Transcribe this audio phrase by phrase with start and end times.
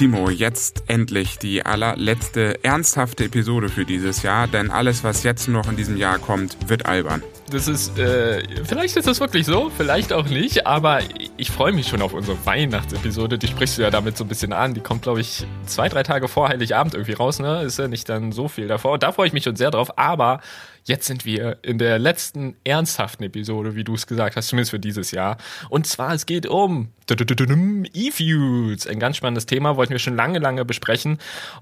[0.00, 5.68] Timo, jetzt endlich die allerletzte ernsthafte Episode für dieses Jahr, denn alles, was jetzt noch
[5.68, 7.22] in diesem Jahr kommt, wird albern.
[7.50, 11.00] Das ist, äh, vielleicht ist das wirklich so, vielleicht auch nicht, aber
[11.36, 13.38] ich freue mich schon auf unsere Weihnachtsepisode.
[13.38, 14.72] Die sprichst du ja damit so ein bisschen an.
[14.74, 17.62] Die kommt, glaube ich, zwei, drei Tage vor Heiligabend irgendwie raus, ne?
[17.62, 18.98] Ist ja nicht dann so viel davor.
[18.98, 20.40] Da freue ich mich schon sehr drauf, aber
[20.84, 24.78] jetzt sind wir in der letzten ernsthaften Episode, wie du es gesagt hast, zumindest für
[24.78, 25.36] dieses Jahr.
[25.70, 28.86] Und zwar, es geht um E-Fuels.
[28.86, 31.18] Ein ganz spannendes Thema, wollten wir schon lange, lange besprechen.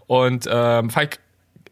[0.07, 1.19] Und ähm, Falk,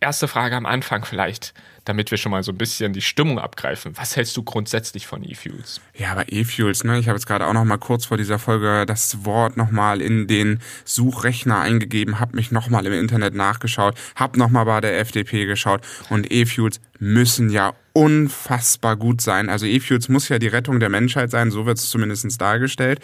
[0.00, 1.55] erste Frage am Anfang vielleicht
[1.86, 3.92] damit wir schon mal so ein bisschen die Stimmung abgreifen.
[3.96, 5.80] Was hältst du grundsätzlich von E-Fuels?
[5.95, 6.98] Ja, aber E-Fuels, ne?
[6.98, 10.02] Ich habe jetzt gerade auch noch mal kurz vor dieser Folge das Wort noch mal
[10.02, 14.80] in den Suchrechner eingegeben, habe mich noch mal im Internet nachgeschaut, habe noch mal bei
[14.80, 19.48] der FDP geschaut und E-Fuels müssen ja unfassbar gut sein.
[19.48, 23.00] Also E-Fuels muss ja die Rettung der Menschheit sein, so wird es zumindest dargestellt.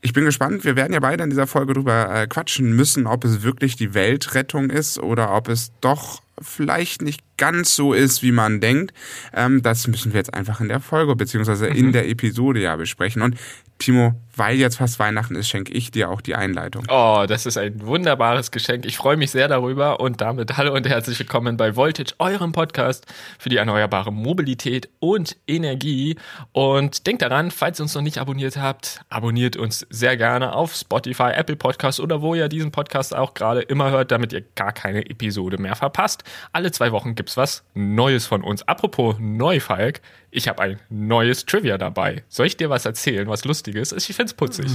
[0.00, 0.64] Ich bin gespannt.
[0.64, 3.94] Wir werden ja beide in dieser Folge drüber äh, quatschen müssen, ob es wirklich die
[3.94, 8.92] Weltrettung ist oder ob es doch vielleicht nicht ganz so ist, wie man denkt.
[9.32, 11.92] Ähm, das müssen wir jetzt einfach in der Folge beziehungsweise in mhm.
[11.92, 13.22] der Episode ja besprechen.
[13.22, 13.36] Und
[13.78, 16.84] Timo, weil jetzt fast Weihnachten ist, schenke ich dir auch die Einleitung.
[16.88, 18.84] Oh, das ist ein wunderbares Geschenk.
[18.84, 23.06] Ich freue mich sehr darüber und damit hallo und herzlich willkommen bei Voltage, eurem Podcast
[23.38, 26.16] für die erneuerbare Mobilität und Energie.
[26.50, 30.74] Und denkt daran, falls ihr uns noch nicht abonniert habt, abonniert uns sehr gerne auf
[30.74, 34.72] Spotify, Apple Podcasts oder wo ihr diesen Podcast auch gerade immer hört, damit ihr gar
[34.72, 36.24] keine Episode mehr verpasst.
[36.52, 38.66] Alle zwei Wochen gibt's was Neues von uns.
[38.66, 42.22] Apropos Neufalk, ich habe ein neues Trivia dabei.
[42.28, 43.92] Soll ich dir was erzählen, was Lustiges?
[43.92, 44.66] Ich find's putzig.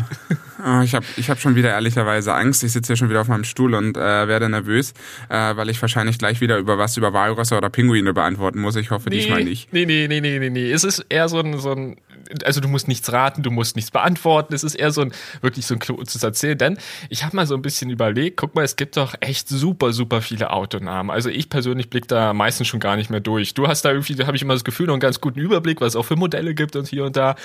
[0.66, 2.64] Oh, ich habe ich hab schon wieder ehrlicherweise Angst.
[2.64, 4.94] Ich sitze hier schon wieder auf meinem Stuhl und äh, werde nervös,
[5.30, 8.76] äh, weil ich wahrscheinlich gleich wieder über was über Walrösser oder Pinguine beantworten muss.
[8.78, 9.74] Ich hoffe nee, diesmal nicht.
[9.74, 10.72] Nee, nee, nee, nee, nee, nee.
[10.72, 11.98] Es ist eher so ein, so ein
[12.46, 14.54] also du musst nichts raten, du musst nichts beantworten.
[14.54, 16.58] Es ist eher so ein wirklich so ein kurzes Erzählen.
[16.58, 16.78] Denn
[17.10, 20.22] ich habe mal so ein bisschen überlegt, guck mal, es gibt doch echt super, super
[20.22, 21.12] viele Autonamen.
[21.12, 23.54] Also ich persönlich blick da meistens schon gar nicht mehr durch.
[23.54, 25.82] Du hast da irgendwie, da habe ich immer das Gefühl, noch einen ganz guten Überblick,
[25.82, 27.36] was es auch für Modelle gibt und hier und da.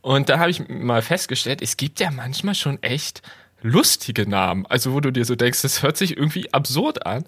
[0.00, 3.22] Und da habe ich mal festgestellt, es gibt ja manchmal schon echt
[3.62, 4.66] lustige Namen.
[4.66, 7.24] Also wo du dir so denkst, das hört sich irgendwie absurd an.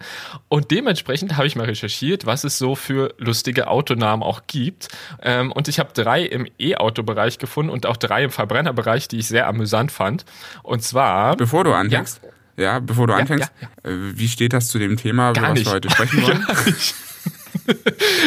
[0.48, 4.88] Und dementsprechend habe ich mal recherchiert, was es so für lustige Autonamen auch gibt.
[5.22, 9.28] Ähm, und ich habe drei im E-Auto-Bereich gefunden und auch drei im Verbrennerbereich, die ich
[9.28, 10.24] sehr amüsant fand.
[10.62, 11.36] Und zwar...
[11.36, 12.20] Bevor du anfängst...
[12.56, 15.42] Ja, ja bevor du anfängst, ja, ja, äh, wie steht das zu dem Thema, über
[15.42, 16.46] was wir heute sprechen wollen?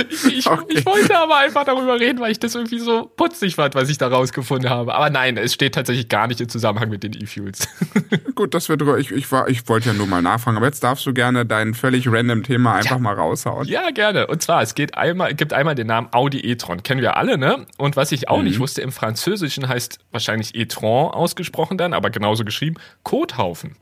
[0.10, 0.66] Ich, ich, okay.
[0.70, 3.98] ich, wollte aber einfach darüber reden, weil ich das irgendwie so putzig fand, was ich
[3.98, 4.96] da rausgefunden habe.
[4.96, 7.68] Aber nein, es steht tatsächlich gar nicht im Zusammenhang mit den E-Fuels.
[8.36, 11.06] Gut, das wird ich, ich, war, ich wollte ja nur mal nachfragen, aber jetzt darfst
[11.06, 13.00] du gerne dein völlig random Thema einfach ja.
[13.00, 13.68] mal raushauen.
[13.68, 14.28] Ja, gerne.
[14.28, 16.84] Und zwar, es geht einmal, gibt einmal den Namen Audi e-tron.
[16.84, 17.66] Kennen wir alle, ne?
[17.78, 18.46] Und was ich auch mhm.
[18.46, 23.76] nicht wusste, im Französischen heißt wahrscheinlich e-tron ausgesprochen dann, aber genauso geschrieben, Kothaufen.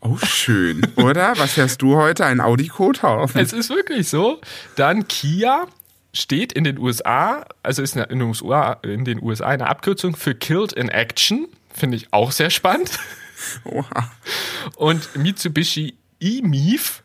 [0.00, 0.82] Oh, schön.
[0.96, 1.34] Oder?
[1.38, 2.24] Was hast du heute?
[2.24, 3.40] Ein Audi-Kothaufen.
[3.40, 4.40] Es ist wirklich so.
[4.76, 5.66] Dann Kia
[6.12, 10.34] steht in den USA, also ist in den USA, in den USA eine Abkürzung für
[10.34, 11.48] Killed in Action.
[11.72, 12.98] Finde ich auch sehr spannend.
[13.64, 14.10] Oha.
[14.76, 17.02] Und Mitsubishi E-Mief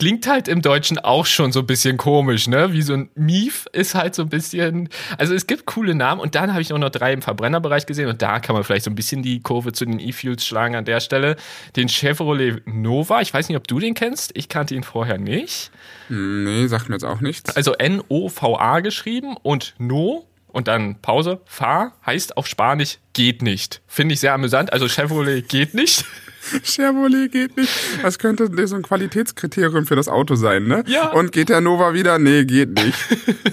[0.00, 2.72] klingt halt im Deutschen auch schon so ein bisschen komisch, ne?
[2.72, 4.88] Wie so ein Mief ist halt so ein bisschen.
[5.18, 8.08] Also es gibt coole Namen und dann habe ich auch noch drei im Verbrennerbereich gesehen
[8.08, 10.86] und da kann man vielleicht so ein bisschen die Kurve zu den E-Fuels schlagen an
[10.86, 11.36] der Stelle.
[11.76, 14.32] Den Chevrolet Nova, ich weiß nicht, ob du den kennst.
[14.34, 15.70] Ich kannte ihn vorher nicht.
[16.08, 17.54] Nee, sagt mir jetzt auch nichts.
[17.54, 21.42] Also N-O-V-A geschrieben und No und dann Pause.
[21.44, 23.82] Fahr heißt auf Spanisch geht nicht.
[23.86, 24.72] Finde ich sehr amüsant.
[24.72, 26.06] Also Chevrolet geht nicht.
[26.62, 27.72] Chevrolet geht nicht.
[28.02, 30.84] Das könnte so ein Qualitätskriterium für das Auto sein, ne?
[30.86, 31.10] Ja.
[31.10, 32.18] Und geht der Nova wieder?
[32.18, 32.98] Nee, geht nicht.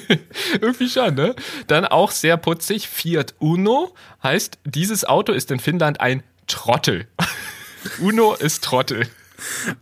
[0.61, 1.35] Irgendwie schon, ne?
[1.67, 2.87] Dann auch sehr putzig.
[2.87, 3.93] Fiat Uno
[4.23, 7.07] heißt, dieses Auto ist in Finnland ein Trottel.
[7.99, 9.07] Uno ist Trottel.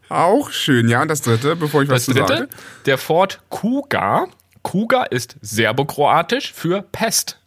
[0.10, 1.02] Auch schön, ja.
[1.02, 2.50] Und das dritte, bevor ich was das dritte, sage.
[2.86, 4.28] Der Ford Kuga.
[4.64, 7.40] Kuga ist serbokroatisch für Pest.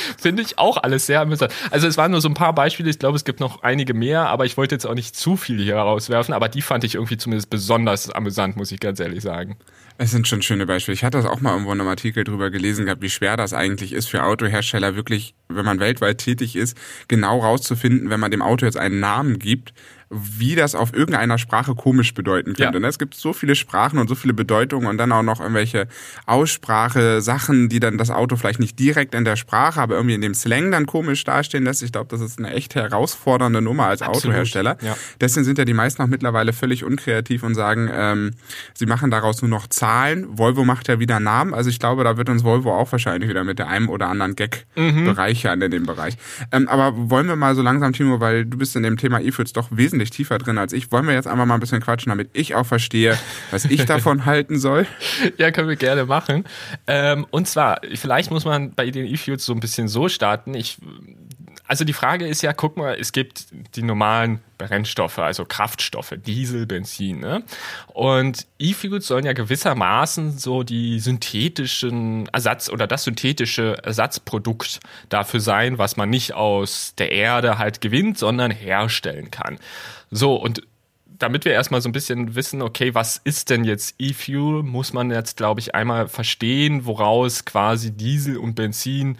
[0.18, 1.52] Finde ich auch alles sehr amüsant.
[1.70, 4.28] Also es waren nur so ein paar Beispiele, ich glaube, es gibt noch einige mehr,
[4.28, 7.16] aber ich wollte jetzt auch nicht zu viele hier rauswerfen, aber die fand ich irgendwie
[7.16, 9.56] zumindest besonders amüsant, muss ich ganz ehrlich sagen.
[9.98, 10.94] Es sind schon schöne Beispiele.
[10.94, 13.52] Ich hatte das auch mal irgendwo in einem Artikel drüber gelesen gehabt, wie schwer das
[13.52, 16.76] eigentlich ist für Autohersteller wirklich, wenn man weltweit tätig ist,
[17.08, 19.74] genau rauszufinden, wenn man dem Auto jetzt einen Namen gibt,
[20.12, 22.74] wie das auf irgendeiner Sprache komisch bedeuten könnte.
[22.74, 22.80] Ja.
[22.80, 22.86] Ne?
[22.86, 25.88] Es gibt so viele Sprachen und so viele Bedeutungen und dann auch noch irgendwelche
[26.26, 30.20] Aussprache, Sachen, die dann das Auto vielleicht nicht direkt in der Sprache, aber irgendwie in
[30.20, 31.82] dem Slang dann komisch dastehen lässt.
[31.82, 34.26] Ich glaube, das ist eine echt herausfordernde Nummer als Absolut.
[34.26, 34.76] Autohersteller.
[34.82, 34.96] Ja.
[35.20, 38.32] Deswegen sind ja die meisten auch mittlerweile völlig unkreativ und sagen, ähm,
[38.74, 40.38] sie machen daraus nur noch Zahlen.
[40.38, 41.54] Volvo macht ja wieder Namen.
[41.54, 44.36] Also ich glaube, da wird uns Volvo auch wahrscheinlich wieder mit der einem oder anderen
[44.36, 45.06] Gag mhm.
[45.06, 46.18] bereichern in dem Bereich.
[46.50, 49.52] Ähm, aber wollen wir mal so langsam, Timo, weil du bist in dem Thema E-Fuels
[49.52, 50.90] doch wesentlich wesentlich tiefer drin als ich.
[50.92, 53.18] Wollen wir jetzt einfach mal ein bisschen quatschen, damit ich auch verstehe,
[53.50, 54.86] was ich davon halten soll?
[55.38, 56.44] Ja, können wir gerne machen.
[56.86, 60.54] Ähm, und zwar, vielleicht muss man bei den E-Fuels so ein bisschen so starten.
[60.54, 60.78] Ich
[61.72, 63.46] also die Frage ist ja, guck mal, es gibt
[63.76, 67.20] die normalen Brennstoffe, also Kraftstoffe, Diesel, Benzin.
[67.20, 67.44] Ne?
[67.94, 75.78] Und E-Fuels sollen ja gewissermaßen so die synthetischen Ersatz oder das synthetische Ersatzprodukt dafür sein,
[75.78, 79.58] was man nicht aus der Erde halt gewinnt, sondern herstellen kann.
[80.10, 80.60] So, und
[81.06, 85.10] damit wir erstmal so ein bisschen wissen, okay, was ist denn jetzt E-Fuel, muss man
[85.10, 89.16] jetzt, glaube ich, einmal verstehen, woraus quasi Diesel und Benzin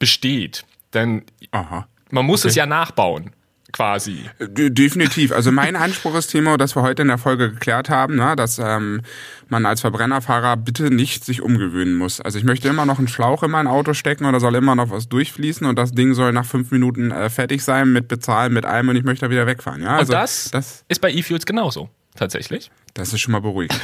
[0.00, 0.64] besteht.
[0.96, 1.22] Denn
[1.52, 1.86] Aha.
[2.10, 2.48] man muss okay.
[2.48, 3.30] es ja nachbauen
[3.76, 4.20] quasi.
[4.40, 5.32] Definitiv.
[5.32, 8.36] Also mein Anspruch ist, Timo, dass wir heute in der Folge geklärt haben, na, ne,
[8.36, 9.02] dass ähm,
[9.48, 12.20] man als Verbrennerfahrer bitte nicht sich umgewöhnen muss.
[12.20, 14.90] Also ich möchte immer noch einen Schlauch in mein Auto stecken oder soll immer noch
[14.90, 18.64] was durchfließen und das Ding soll nach fünf Minuten äh, fertig sein mit Bezahlen, mit
[18.64, 19.82] allem und ich möchte da wieder wegfahren.
[19.82, 22.70] Ja, also und das, das ist bei E-Fuels genauso tatsächlich.
[22.94, 23.78] Das ist schon mal beruhigend.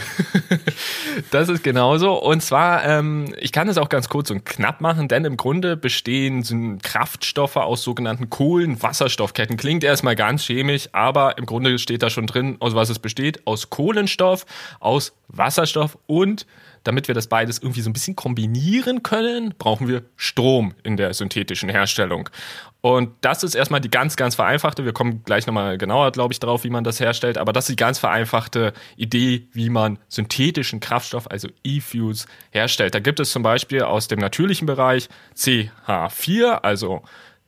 [1.31, 2.15] das ist genauso.
[2.15, 5.77] Und zwar, ähm, ich kann es auch ganz kurz und knapp machen, denn im Grunde
[5.77, 9.57] bestehen Kraftstoffe aus sogenannten Kohlenwasserstoffketten.
[9.57, 13.47] Klingt erstmal ganz chemisch, aber im Grunde steht da schon drin, aus was es besteht.
[13.47, 14.47] Aus Kohlenstoff,
[14.81, 16.47] aus Wasserstoff und
[16.85, 21.15] damit wir das beides irgendwie so ein bisschen kombinieren können, brauchen wir Strom in der
[21.15, 22.29] synthetischen Herstellung.
[22.81, 26.41] Und das ist erstmal die ganz, ganz vereinfachte, wir kommen gleich nochmal genauer, glaube ich,
[26.41, 30.81] drauf, wie man das herstellt, aber das ist die ganz vereinfachte Idee, wie man synthetischen
[30.81, 32.95] Kraftstoff, also E-Fuels, herstellt.
[32.95, 37.03] Da gibt es zum Beispiel aus dem natürlichen Bereich CH4, also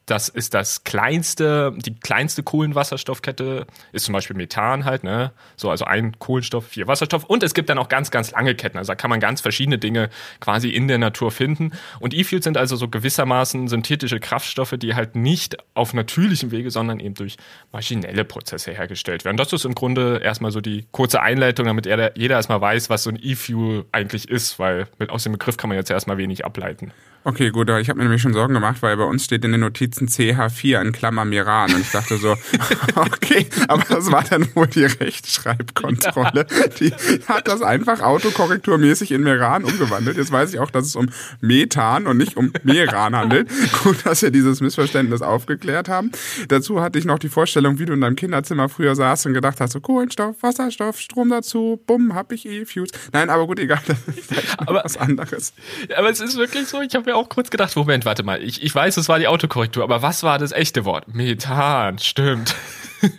[0.07, 5.33] das ist das kleinste, die kleinste Kohlenwasserstoffkette ist zum Beispiel Methan halt, ne?
[5.57, 7.25] So, also ein Kohlenstoff, vier Wasserstoff.
[7.25, 8.77] Und es gibt dann auch ganz, ganz lange Ketten.
[8.77, 10.11] Also da kann man ganz verschiedene Dinge
[10.41, 11.73] quasi in der Natur finden.
[12.01, 17.01] Und E-Fuels sind also so gewissermaßen synthetische Kraftstoffe, die halt nicht auf natürlichem Wege, sondern
[17.01, 17.37] eben durch
[17.73, 19.39] maschinelle Prozesse hergestellt werden.
[19.39, 23.11] Das ist im Grunde erstmal so die kurze Einleitung, damit jeder erstmal weiß, was so
[23.11, 26.93] ein E-Fuel eigentlich ist, weil aus dem Begriff kann man jetzt erstmal wenig ableiten.
[27.27, 29.63] Okay, gut, ich habe mir nämlich schon Sorgen gemacht, weil bei uns steht in den
[29.63, 32.33] Notizen CH4 in Klammer Miran und ich dachte so,
[32.97, 36.47] okay, aber das war dann wohl die Rechtschreibkontrolle.
[36.51, 36.67] Ja.
[36.79, 36.93] Die
[37.27, 40.19] hat das einfach autokorrekturmäßig in Miran umgewandelt.
[40.19, 41.09] Jetzt weiß ich auch, dass es um
[41.41, 43.49] Methan und nicht um Meran handelt.
[43.83, 46.13] Gut, dass wir dieses Missverständnis aufgeklärt haben.
[46.49, 49.63] Dazu hatte ich noch die Vorstellung, wie du in deinem Kinderzimmer früher saßt und gedacht
[49.63, 52.93] hast, so Kohlenstoff, Wasserstoff, Strom dazu, bumm, hab ich E-Fuse.
[53.15, 55.55] Nein, aber gut, egal, das ist aber, was anderes.
[55.97, 58.63] Aber es ist wirklich so, ich habe mir auch kurz gedacht, Moment, warte mal, ich,
[58.63, 61.15] ich weiß, es war die Autokorrektur, aber was war das echte Wort?
[61.15, 62.55] Methan, stimmt.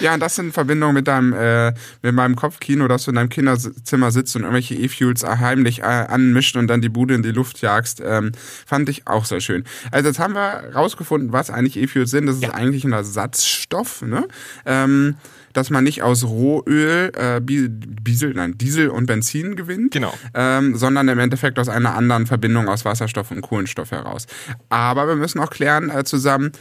[0.00, 1.72] Ja, und das in Verbindung mit deinem, äh,
[2.02, 6.56] mit meinem Kopfkino, dass du in deinem Kinderzimmer sitzt und irgendwelche E-Fuels heimlich äh, anmischt
[6.56, 8.32] und dann die Bude in die Luft jagst, ähm,
[8.66, 9.64] fand ich auch sehr schön.
[9.90, 12.26] Also jetzt haben wir rausgefunden, was eigentlich E-Fuels sind.
[12.26, 12.52] Das ist ja.
[12.52, 14.28] eigentlich ein Ersatzstoff, ne?
[14.66, 15.16] Ähm,
[15.56, 20.12] dass man nicht aus Rohöl äh, Diesel, nein, Diesel und Benzin gewinnt, genau.
[20.34, 24.26] ähm, sondern im Endeffekt aus einer anderen Verbindung aus Wasserstoff und Kohlenstoff heraus.
[24.68, 26.52] Aber wir müssen auch klären äh, zusammen,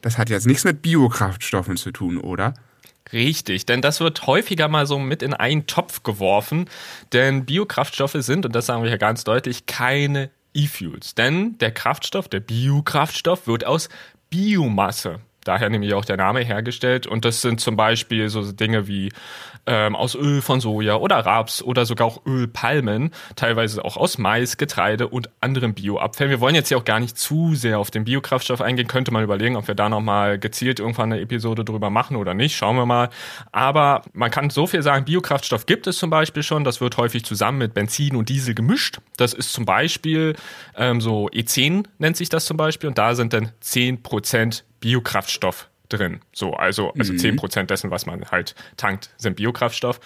[0.00, 2.54] das hat jetzt nichts mit Biokraftstoffen zu tun, oder?
[3.12, 6.68] Richtig, denn das wird häufiger mal so mit in einen Topf geworfen,
[7.12, 11.14] denn Biokraftstoffe sind, und das sagen wir ja ganz deutlich, keine E-Fuels.
[11.14, 13.88] Denn der Kraftstoff, der Biokraftstoff, wird aus
[14.30, 17.06] Biomasse daher nämlich auch der Name hergestellt.
[17.06, 19.12] Und das sind zum Beispiel so Dinge wie
[19.66, 24.56] ähm, aus Öl von Soja oder Raps oder sogar auch Ölpalmen, teilweise auch aus Mais,
[24.56, 26.30] Getreide und anderen Bioabfällen.
[26.30, 29.24] Wir wollen jetzt hier auch gar nicht zu sehr auf den Biokraftstoff eingehen, könnte man
[29.24, 32.86] überlegen, ob wir da nochmal gezielt irgendwann eine Episode drüber machen oder nicht, schauen wir
[32.86, 33.10] mal.
[33.52, 37.24] Aber man kann so viel sagen, Biokraftstoff gibt es zum Beispiel schon, das wird häufig
[37.24, 38.98] zusammen mit Benzin und Diesel gemischt.
[39.16, 40.34] Das ist zum Beispiel
[40.76, 46.20] ähm, so E10 nennt sich das zum Beispiel und da sind dann 10% Biokraftstoff drin.
[46.32, 47.18] So, also, also mhm.
[47.18, 50.00] 10% dessen, was man halt tankt, sind Biokraftstoff.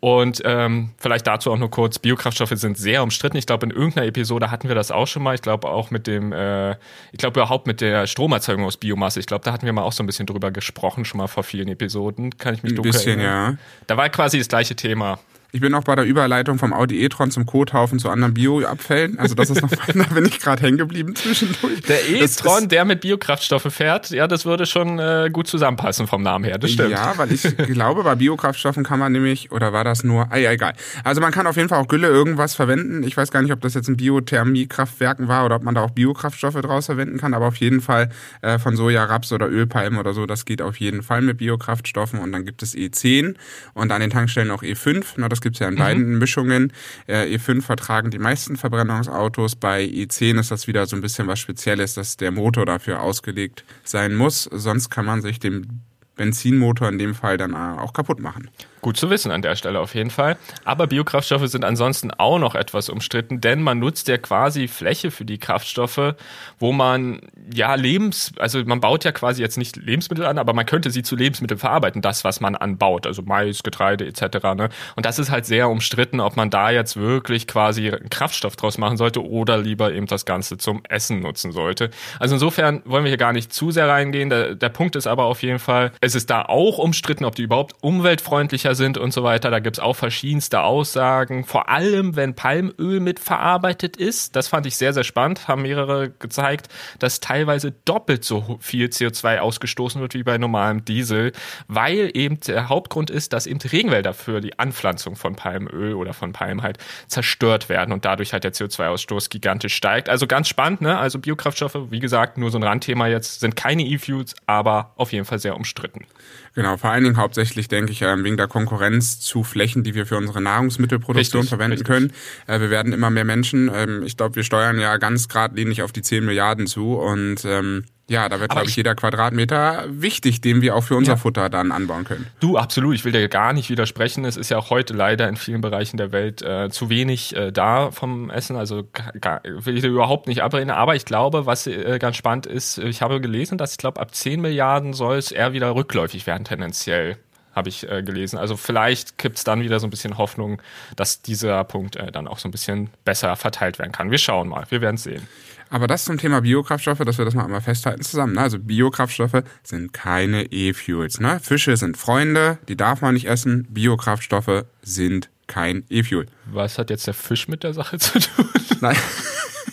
[0.00, 3.36] Und ähm, vielleicht dazu auch nur kurz, Biokraftstoffe sind sehr umstritten.
[3.36, 5.36] Ich glaube, in irgendeiner Episode hatten wir das auch schon mal.
[5.36, 6.72] Ich glaube auch mit dem, äh,
[7.12, 9.20] ich glaube überhaupt mit der Stromerzeugung aus Biomasse.
[9.20, 11.44] Ich glaube, da hatten wir mal auch so ein bisschen drüber gesprochen, schon mal vor
[11.44, 12.36] vielen Episoden.
[12.36, 13.24] Kann ich mich dunkel erinnern.
[13.24, 13.56] ja.
[13.86, 15.20] Da war quasi das gleiche Thema.
[15.54, 19.18] Ich bin auch bei der Überleitung vom Audi e-tron zum Kothaufen zu anderen Bioabfällen.
[19.18, 21.82] Also das ist noch, da bin ich gerade hängen geblieben zwischendurch.
[21.82, 26.46] Der e-tron, der mit Biokraftstoffe fährt, ja, das würde schon äh, gut zusammenpassen vom Namen
[26.46, 26.92] her, das stimmt.
[26.92, 30.52] Ja, weil ich glaube, bei Biokraftstoffen kann man nämlich, oder war das nur, ah, ja,
[30.52, 30.72] egal.
[31.04, 33.02] Also man kann auf jeden Fall auch Gülle irgendwas verwenden.
[33.02, 35.90] Ich weiß gar nicht, ob das jetzt in Biothermiekraftwerken war oder ob man da auch
[35.90, 38.08] Biokraftstoffe draus verwenden kann, aber auf jeden Fall
[38.40, 42.20] äh, von Soja, Raps oder Ölpalmen oder so, das geht auf jeden Fall mit Biokraftstoffen
[42.20, 43.34] und dann gibt es E10
[43.74, 45.04] und an den Tankstellen auch E5.
[45.18, 45.78] Na, das gibt es ja in mhm.
[45.78, 46.72] beiden Mischungen.
[47.06, 49.56] Äh, E5 vertragen die meisten Verbrennungsautos.
[49.56, 53.64] Bei E10 ist das wieder so ein bisschen was Spezielles, dass der Motor dafür ausgelegt
[53.84, 54.44] sein muss.
[54.44, 55.82] Sonst kann man sich den
[56.16, 58.50] Benzinmotor in dem Fall dann äh, auch kaputt machen.
[58.82, 60.36] Gut zu wissen an der Stelle auf jeden Fall.
[60.64, 65.24] Aber Biokraftstoffe sind ansonsten auch noch etwas umstritten, denn man nutzt ja quasi Fläche für
[65.24, 66.16] die Kraftstoffe,
[66.58, 67.20] wo man
[67.54, 71.04] ja Lebens, also man baut ja quasi jetzt nicht Lebensmittel an, aber man könnte sie
[71.04, 74.42] zu Lebensmitteln verarbeiten, das was man anbaut, also Mais, Getreide etc.
[74.56, 74.68] Ne?
[74.96, 78.78] Und das ist halt sehr umstritten, ob man da jetzt wirklich quasi einen Kraftstoff draus
[78.78, 81.90] machen sollte oder lieber eben das Ganze zum Essen nutzen sollte.
[82.18, 84.28] Also insofern wollen wir hier gar nicht zu sehr reingehen.
[84.28, 87.42] Der, der Punkt ist aber auf jeden Fall, es ist da auch umstritten, ob die
[87.42, 89.50] überhaupt umweltfreundlicher sind und so weiter.
[89.50, 91.44] Da gibt's auch verschiedenste Aussagen.
[91.44, 94.36] Vor allem, wenn Palmöl mitverarbeitet ist.
[94.36, 95.48] Das fand ich sehr, sehr spannend.
[95.48, 101.32] Haben mehrere gezeigt, dass teilweise doppelt so viel CO2 ausgestoßen wird wie bei normalem Diesel,
[101.68, 106.32] weil eben der Hauptgrund ist, dass eben Regenwälder für die Anpflanzung von Palmöl oder von
[106.32, 110.08] Palm halt zerstört werden und dadurch halt der CO2-Ausstoß gigantisch steigt.
[110.08, 110.98] Also ganz spannend, ne?
[110.98, 115.24] Also Biokraftstoffe, wie gesagt, nur so ein Randthema jetzt, sind keine E-Fuels, aber auf jeden
[115.24, 116.06] Fall sehr umstritten.
[116.54, 120.04] Genau, vor allen Dingen hauptsächlich, denke ich, ähm, wegen der Konkurrenz zu Flächen, die wir
[120.04, 121.86] für unsere Nahrungsmittelproduktion richtig, verwenden richtig.
[121.86, 122.12] können.
[122.46, 123.70] Äh, wir werden immer mehr Menschen.
[123.74, 127.84] Ähm, ich glaube, wir steuern ja ganz geradlinig auf die 10 Milliarden zu und ähm,
[128.12, 131.16] ja, da wird, glaube ich, jeder Quadratmeter wichtig, den wir auch für unser ja.
[131.16, 132.26] Futter dann anbauen können.
[132.40, 132.94] Du, absolut.
[132.94, 134.26] Ich will dir gar nicht widersprechen.
[134.26, 137.50] Es ist ja auch heute leider in vielen Bereichen der Welt äh, zu wenig äh,
[137.50, 138.56] da vom Essen.
[138.56, 138.84] Also
[139.20, 140.70] gar, will ich dir überhaupt nicht ablehnen.
[140.70, 144.14] Aber ich glaube, was äh, ganz spannend ist, ich habe gelesen, dass ich glaube, ab
[144.14, 147.16] 10 Milliarden soll es eher wieder rückläufig werden, tendenziell
[147.54, 148.38] habe ich äh, gelesen.
[148.38, 150.60] Also vielleicht gibt es dann wieder so ein bisschen Hoffnung,
[150.96, 154.10] dass dieser Punkt äh, dann auch so ein bisschen besser verteilt werden kann.
[154.10, 155.26] Wir schauen mal, wir werden sehen.
[155.70, 158.34] Aber das zum Thema Biokraftstoffe, dass wir das mal einmal festhalten zusammen.
[158.34, 158.42] Ne?
[158.42, 161.18] Also Biokraftstoffe sind keine E-Fuels.
[161.18, 161.40] Ne?
[161.40, 163.66] Fische sind Freunde, die darf man nicht essen.
[163.70, 166.26] Biokraftstoffe sind kein E-Fuel.
[166.46, 168.48] Was hat jetzt der Fisch mit der Sache zu tun?
[168.80, 168.96] Nein.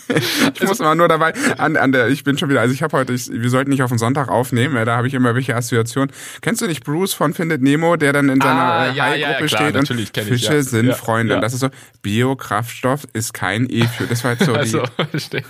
[0.53, 2.97] ich muss mal nur dabei an, an der, ich bin schon wieder, also ich habe
[2.97, 6.11] heute, ich, wir sollten nicht auf den Sonntag aufnehmen, da habe ich immer welche Assoziationen.
[6.41, 9.45] Kennst du nicht Bruce von Findet Nemo, der dann in seiner ah, äh, ja, Hai-Gruppe
[9.45, 10.61] ja, steht und Fische ich, ja.
[10.61, 11.35] sind Freunde.
[11.35, 11.69] Und das ist so,
[12.01, 14.07] Biokraftstoff ist kein E-Fuel.
[14.09, 15.05] Das war jetzt so also, die.
[15.05, 15.43] Verstehe.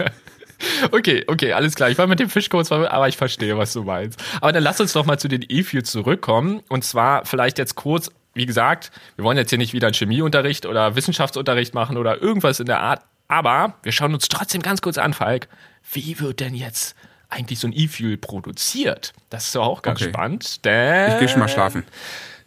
[0.91, 1.89] Okay, okay, alles klar.
[1.89, 4.21] Ich war mit dem Fisch kurz, aber ich verstehe, was du meinst.
[4.41, 6.61] Aber dann lass uns doch mal zu den E-Fuels zurückkommen.
[6.67, 10.65] Und zwar vielleicht jetzt kurz wie gesagt, wir wollen jetzt hier nicht wieder einen Chemieunterricht
[10.65, 13.01] oder Wissenschaftsunterricht machen oder irgendwas in der Art.
[13.29, 15.47] Aber wir schauen uns trotzdem ganz kurz an, Falk.
[15.93, 16.95] Wie wird denn jetzt
[17.29, 19.13] eigentlich so ein E-Fuel produziert?
[19.29, 20.09] Das ist doch auch ganz okay.
[20.09, 21.13] spannend, denn.
[21.13, 21.85] Ich gehe schon mal schlafen.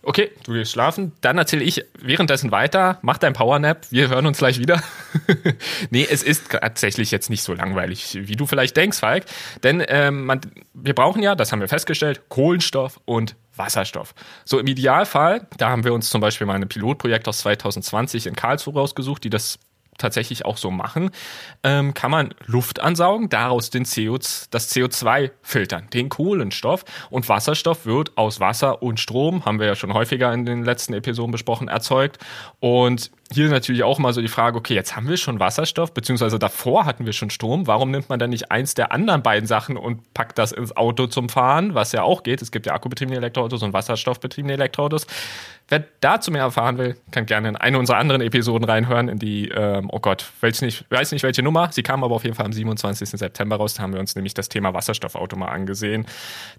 [0.04, 1.12] Okay, du gehst schlafen.
[1.20, 2.98] Dann erzähle ich währenddessen weiter.
[3.02, 3.86] Mach dein Powernap.
[3.90, 4.82] Wir hören uns gleich wieder.
[5.90, 9.26] nee, es ist tatsächlich jetzt nicht so langweilig, wie du vielleicht denkst, Falk.
[9.62, 10.40] Denn ähm, man,
[10.74, 14.16] wir brauchen ja, das haben wir festgestellt, Kohlenstoff und Wasserstoff.
[14.44, 18.34] So im Idealfall, da haben wir uns zum Beispiel mal ein Pilotprojekt aus 2020 in
[18.34, 19.60] Karlsruhe rausgesucht, die das
[19.98, 21.10] tatsächlich auch so machen,
[21.62, 27.86] ähm, kann man Luft ansaugen, daraus den CO, das CO2 filtern, den Kohlenstoff und Wasserstoff
[27.86, 31.68] wird aus Wasser und Strom, haben wir ja schon häufiger in den letzten Episoden besprochen,
[31.68, 32.18] erzeugt.
[32.60, 36.38] Und hier natürlich auch mal so die Frage, okay, jetzt haben wir schon Wasserstoff, beziehungsweise
[36.38, 37.66] davor hatten wir schon Strom.
[37.66, 41.06] Warum nimmt man dann nicht eins der anderen beiden Sachen und packt das ins Auto
[41.06, 42.42] zum Fahren, was ja auch geht?
[42.42, 45.06] Es gibt ja akkubetriebene Elektroautos und wasserstoffbetriebene Elektroautos.
[45.72, 49.48] Wer dazu mehr erfahren will, kann gerne in eine unserer anderen Episoden reinhören, in die,
[49.48, 51.70] ähm, oh Gott, weiß nicht, weiß nicht welche Nummer.
[51.72, 53.08] Sie kam aber auf jeden Fall am 27.
[53.08, 53.72] September raus.
[53.72, 56.04] Da haben wir uns nämlich das Thema Wasserstoffauto mal angesehen.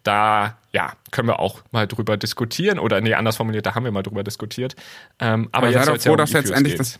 [0.01, 2.79] Da, ja, können wir auch mal drüber diskutieren.
[2.79, 4.75] Oder nee, anders formuliert, da haben wir mal drüber diskutiert.
[5.19, 6.99] Ähm, aber, aber jetzt sei doch froh, dass jetzt endlich das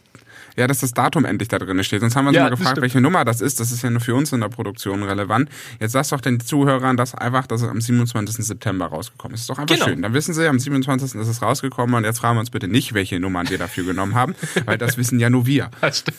[0.55, 2.01] ja, dass das Datum endlich da drin steht.
[2.01, 3.59] Sonst haben wir uns ja, mal gefragt, welche Nummer das ist.
[3.59, 5.49] Das ist ja nur für uns in der Produktion relevant.
[5.79, 8.45] Jetzt sagst doch den Zuhörern das einfach, dass es am 27.
[8.45, 9.41] September rausgekommen ist.
[9.41, 9.87] Das ist doch einfach genau.
[9.87, 10.01] schön.
[10.01, 11.19] Dann wissen sie, am 27.
[11.19, 14.15] ist es rausgekommen und jetzt fragen wir uns bitte nicht, welche Nummern wir dafür genommen
[14.15, 15.71] haben, weil das wissen ja nur wir.
[15.81, 16.17] Das stimmt.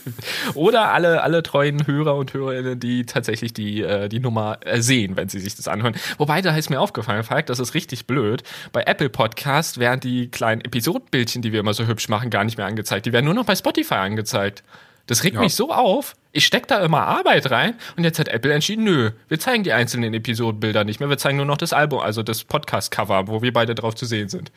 [0.55, 5.17] Oder alle, alle treuen Hörer und Hörerinnen, die tatsächlich die, äh, die Nummer äh, sehen,
[5.17, 5.95] wenn sie sich das anhören.
[6.19, 8.43] Wobei, da ist mir aufgefallen, Falk, das ist richtig blöd.
[8.73, 12.57] Bei Apple Podcast werden die kleinen Episodenbildchen, die wir immer so hübsch machen, gar nicht
[12.57, 13.07] mehr angezeigt.
[13.07, 14.63] Die werden nur noch bei Spotify angezeigt angezeigt.
[15.07, 15.41] Das regt ja.
[15.43, 16.15] mich so auf.
[16.33, 19.73] Ich stecke da immer Arbeit rein und jetzt hat Apple entschieden, nö, wir zeigen die
[19.73, 23.53] einzelnen Episodenbilder nicht mehr, wir zeigen nur noch das Album, also das Podcast-Cover, wo wir
[23.53, 24.51] beide drauf zu sehen sind.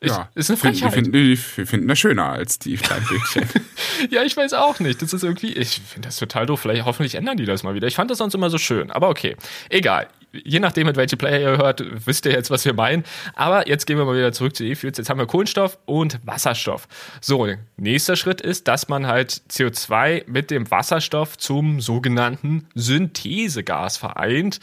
[0.00, 0.94] Ich, ja, ist eine Frechheit.
[0.94, 3.48] Wir finden, wir finden das schöner als die kleinen Bildchen.
[4.10, 5.02] ja, ich weiß auch nicht.
[5.02, 6.60] Das ist irgendwie, ich finde das total doof.
[6.60, 7.88] Vielleicht hoffentlich ändern die das mal wieder.
[7.88, 8.92] Ich fand das sonst immer so schön.
[8.92, 9.34] Aber okay.
[9.70, 13.04] Egal je nachdem, mit welche Player ihr hört, wisst ihr jetzt, was wir meinen.
[13.34, 14.98] Aber jetzt gehen wir mal wieder zurück zu E-Fuels.
[14.98, 16.88] Jetzt haben wir Kohlenstoff und Wasserstoff.
[17.20, 24.60] So, nächster Schritt ist, dass man halt CO2 mit dem Wasserstoff zum sogenannten Synthesegas vereint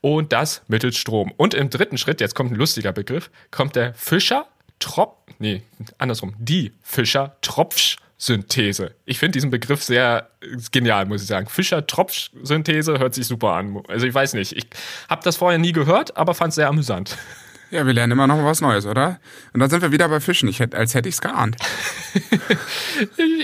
[0.00, 1.32] und das mittels Strom.
[1.36, 4.46] Und im dritten Schritt, jetzt kommt ein lustiger Begriff, kommt der Fischer
[4.80, 5.62] Trop, nee,
[5.98, 8.94] andersrum, die Fischer Tropfsch Synthese.
[9.04, 10.28] Ich finde diesen Begriff sehr
[10.72, 11.48] genial, muss ich sagen.
[11.48, 13.80] Fischer-Tropf-Synthese hört sich super an.
[13.86, 14.66] Also ich weiß nicht, ich
[15.08, 17.16] habe das vorher nie gehört, aber fand es sehr amüsant.
[17.70, 19.20] Ja, wir lernen immer noch was Neues, oder?
[19.52, 21.56] Und dann sind wir wieder bei Fischen, ich hätte, als hätte ich es geahnt.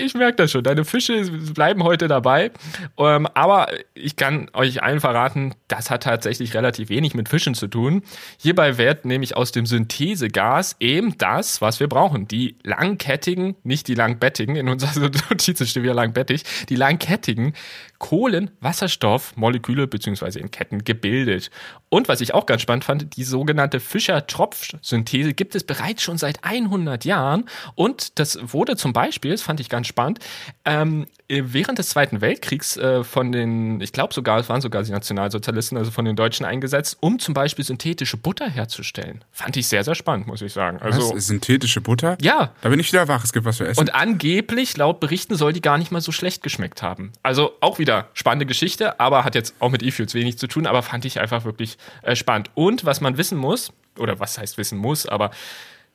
[0.03, 0.63] ich, merke das schon.
[0.63, 2.51] Deine Fische bleiben heute dabei.
[2.97, 7.67] Ähm, aber ich kann euch allen verraten, das hat tatsächlich relativ wenig mit Fischen zu
[7.67, 8.01] tun.
[8.39, 12.27] Hierbei wird nämlich aus dem Synthesegas eben das, was wir brauchen.
[12.27, 17.53] Die langkettigen, nicht die langbettigen, in unserer Notiz steht wieder langbettig, die langkettigen
[17.99, 21.49] Kohlenwasserstoffmoleküle beziehungsweise in Ketten gebildet.
[21.89, 23.79] Und was ich auch ganz spannend fand, die sogenannte
[24.15, 27.45] Fischer-Tropsch-Synthese gibt es bereits schon seit 100 Jahren.
[27.75, 30.19] Und das wurde zum Beispiel, das fand ich ganz spannend,
[30.65, 34.91] ähm, während des Zweiten Weltkriegs äh, von den, ich glaube sogar, es waren sogar die
[34.91, 39.23] Nationalsozialisten, also von den Deutschen eingesetzt, um zum Beispiel synthetische Butter herzustellen.
[39.31, 40.77] Fand ich sehr, sehr spannend, muss ich sagen.
[40.79, 41.27] Also, was?
[41.27, 42.17] Synthetische Butter?
[42.21, 42.51] Ja.
[42.61, 43.79] Da bin ich wieder wach, es gibt was zu essen.
[43.79, 47.11] Und angeblich, laut Berichten, soll die gar nicht mal so schlecht geschmeckt haben.
[47.23, 50.83] Also auch wieder spannende Geschichte, aber hat jetzt auch mit E-Fuels wenig zu tun, aber
[50.83, 52.51] fand ich einfach wirklich äh, spannend.
[52.53, 55.31] Und was man wissen muss, oder was heißt wissen muss, aber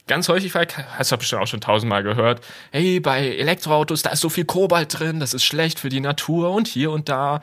[0.07, 4.28] ganz häufig, hast du bestimmt auch schon tausendmal gehört, hey, bei Elektroautos, da ist so
[4.28, 7.40] viel Kobalt drin, das ist schlecht für die Natur und hier und da.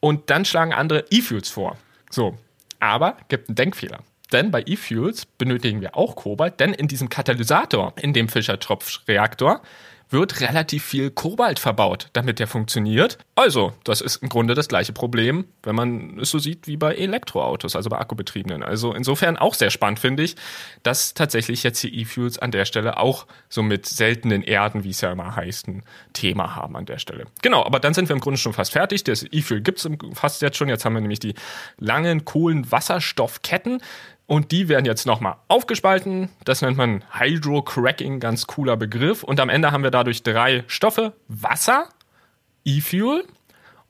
[0.00, 1.76] Und dann schlagen andere E-Fuels vor.
[2.10, 2.36] So,
[2.78, 4.00] aber gibt einen Denkfehler.
[4.32, 9.62] Denn bei E-Fuels benötigen wir auch Kobalt, denn in diesem Katalysator, in dem Fischer-Tropsch-Reaktor,
[10.10, 13.18] wird relativ viel Kobalt verbaut, damit der funktioniert.
[13.36, 16.94] Also, das ist im Grunde das gleiche Problem, wenn man es so sieht wie bei
[16.94, 18.62] Elektroautos, also bei Akkubetriebenen.
[18.62, 20.36] Also insofern auch sehr spannend finde ich,
[20.82, 25.00] dass tatsächlich jetzt hier E-Fuels an der Stelle auch so mit seltenen Erden, wie es
[25.00, 27.26] ja immer heißt, ein Thema haben an der Stelle.
[27.42, 29.04] Genau, aber dann sind wir im Grunde schon fast fertig.
[29.04, 30.68] Das E-Fuel gibt es fast jetzt schon.
[30.68, 31.34] Jetzt haben wir nämlich die
[31.78, 33.80] langen Kohlenwasserstoffketten.
[34.30, 36.28] Und die werden jetzt nochmal aufgespalten.
[36.44, 39.24] Das nennt man Hydrocracking, ganz cooler Begriff.
[39.24, 41.88] Und am Ende haben wir dadurch drei Stoffe: Wasser,
[42.64, 43.24] E-Fuel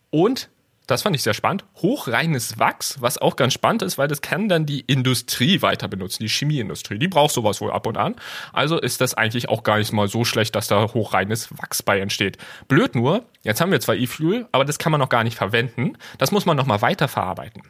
[0.08, 0.48] und,
[0.86, 4.48] das fand ich sehr spannend, hochreines Wachs, was auch ganz spannend ist, weil das kann
[4.48, 6.98] dann die Industrie weiter benutzen, die Chemieindustrie.
[6.98, 8.16] Die braucht sowas wohl ab und an.
[8.54, 12.00] Also ist das eigentlich auch gar nicht mal so schlecht, dass da hochreines Wachs bei
[12.00, 12.38] entsteht.
[12.66, 15.98] Blöd nur, jetzt haben wir zwar E-Fuel, aber das kann man noch gar nicht verwenden.
[16.16, 17.60] Das muss man nochmal weiterverarbeiten.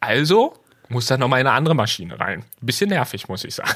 [0.00, 0.61] Also
[0.92, 2.44] muss da nochmal in eine andere Maschine rein.
[2.60, 3.70] bisschen nervig, muss ich sagen.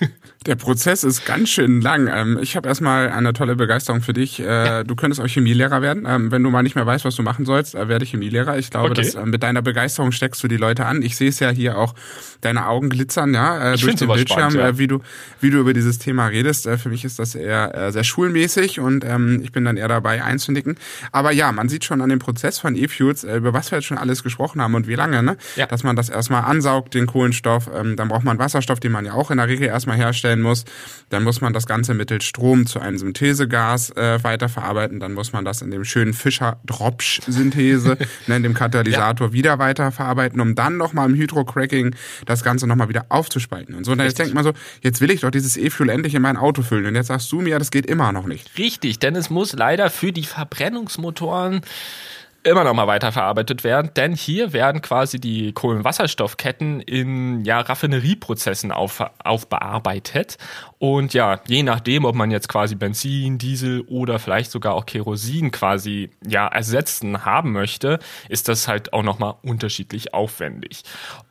[0.46, 2.06] Der Prozess ist ganz schön lang.
[2.06, 4.40] Ähm, ich habe erstmal eine tolle Begeisterung für dich.
[4.40, 4.84] Äh.
[4.84, 6.04] Du könntest auch Chemielehrer werden.
[6.06, 8.58] Ähm, wenn du mal nicht mehr weißt, was du machen sollst, äh, werde Chemielehrer.
[8.58, 9.02] Ich glaube, okay.
[9.02, 11.00] dass äh, mit deiner Begeisterung steckst du die Leute an.
[11.00, 11.94] Ich sehe es ja hier auch,
[12.42, 14.78] deine Augen glitzern, ja, ich durch den Bildschirm, spannend, ja.
[14.78, 15.00] wie du,
[15.40, 16.68] wie du über dieses Thema redest.
[16.68, 20.76] Für mich ist das eher sehr schulmäßig und ähm, ich bin dann eher dabei einzunicken.
[21.10, 23.96] Aber ja, man sieht schon an dem Prozess von E-Fuels, über was wir jetzt schon
[23.96, 25.38] alles gesprochen haben und wie lange, ne?
[25.56, 25.66] Ja.
[25.66, 27.68] Dass man das erstmal ansaugt, den Kohlenstoff.
[27.72, 30.64] Dann braucht man Wasserstoff, den man ja auch in der Regel erstmal herstellen muss.
[31.10, 35.00] Dann muss man das Ganze mittels Strom zu einem Synthesegas äh, weiterverarbeiten.
[35.00, 39.32] Dann muss man das in dem schönen Fischer-Dropsch-Synthese, ne, in dem Katalysator ja.
[39.32, 41.94] wieder weiterverarbeiten, um dann nochmal im Hydrocracking
[42.26, 43.74] das Ganze nochmal wieder aufzuspalten.
[43.74, 46.22] Und so, und jetzt denkt man so, jetzt will ich doch dieses E-Fuel endlich in
[46.22, 46.86] mein Auto füllen.
[46.86, 48.56] Und jetzt sagst du mir, das geht immer noch nicht.
[48.58, 51.62] Richtig, denn es muss leider für die Verbrennungsmotoren
[52.44, 59.02] immer noch mal weiterverarbeitet werden, denn hier werden quasi die Kohlenwasserstoffketten in ja, Raffinerieprozessen auf,
[59.22, 60.36] aufbearbeitet.
[60.78, 65.50] Und ja, je nachdem, ob man jetzt quasi Benzin, Diesel oder vielleicht sogar auch Kerosin
[65.50, 70.82] quasi ja ersetzen haben möchte, ist das halt auch noch mal unterschiedlich aufwendig.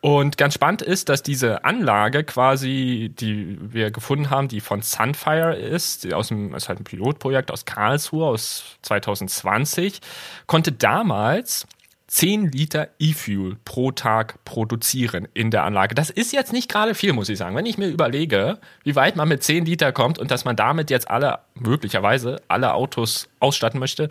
[0.02, 5.56] Und ganz spannend ist, dass diese Anlage quasi, die wir gefunden haben, die von Sunfire
[5.56, 10.02] ist, aus dem, ist halt ein Pilotprojekt aus Karlsruhe aus 2020,
[10.48, 11.68] konnte da damals
[12.08, 15.96] 10 Liter E-Fuel pro Tag produzieren in der Anlage.
[15.96, 17.58] Das ist jetzt nicht gerade viel, muss ich sagen.
[17.58, 20.90] Wenn ich mir überlege, wie weit man mit 10 Liter kommt und dass man damit
[20.90, 24.08] jetzt alle, möglicherweise alle Autos ausstatten möchte,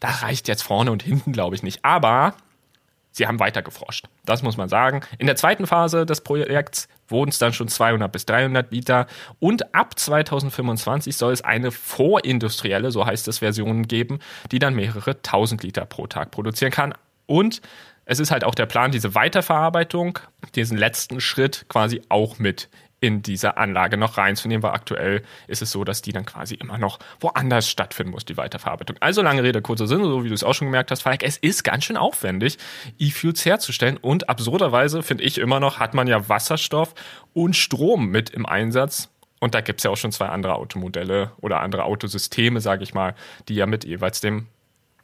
[0.00, 1.82] da reicht jetzt vorne und hinten, glaube ich, nicht.
[1.82, 2.34] Aber
[3.10, 4.06] sie haben weiter geforscht.
[4.26, 5.00] Das muss man sagen.
[5.16, 9.06] In der zweiten Phase des Projekts wurden es dann schon 200 bis 300 Liter
[9.38, 14.18] und ab 2025 soll es eine vorindustrielle, so heißt es, Version geben,
[14.50, 16.94] die dann mehrere tausend Liter pro Tag produzieren kann.
[17.26, 17.62] Und
[18.04, 20.18] es ist halt auch der Plan, diese Weiterverarbeitung,
[20.54, 22.68] diesen letzten Schritt quasi auch mit
[23.02, 26.78] in diese Anlage noch reinzunehmen, weil aktuell ist es so, dass die dann quasi immer
[26.78, 28.96] noch woanders stattfinden muss, die Weiterverarbeitung.
[29.00, 31.36] Also lange Rede, kurzer Sinn, so wie du es auch schon gemerkt hast, Falk, es
[31.36, 32.58] ist ganz schön aufwendig,
[33.00, 36.94] E-Fuels herzustellen und absurderweise finde ich immer noch, hat man ja Wasserstoff
[37.34, 39.08] und Strom mit im Einsatz.
[39.40, 42.94] Und da gibt es ja auch schon zwei andere Automodelle oder andere Autosysteme, sage ich
[42.94, 43.16] mal,
[43.48, 44.46] die ja mit jeweils dem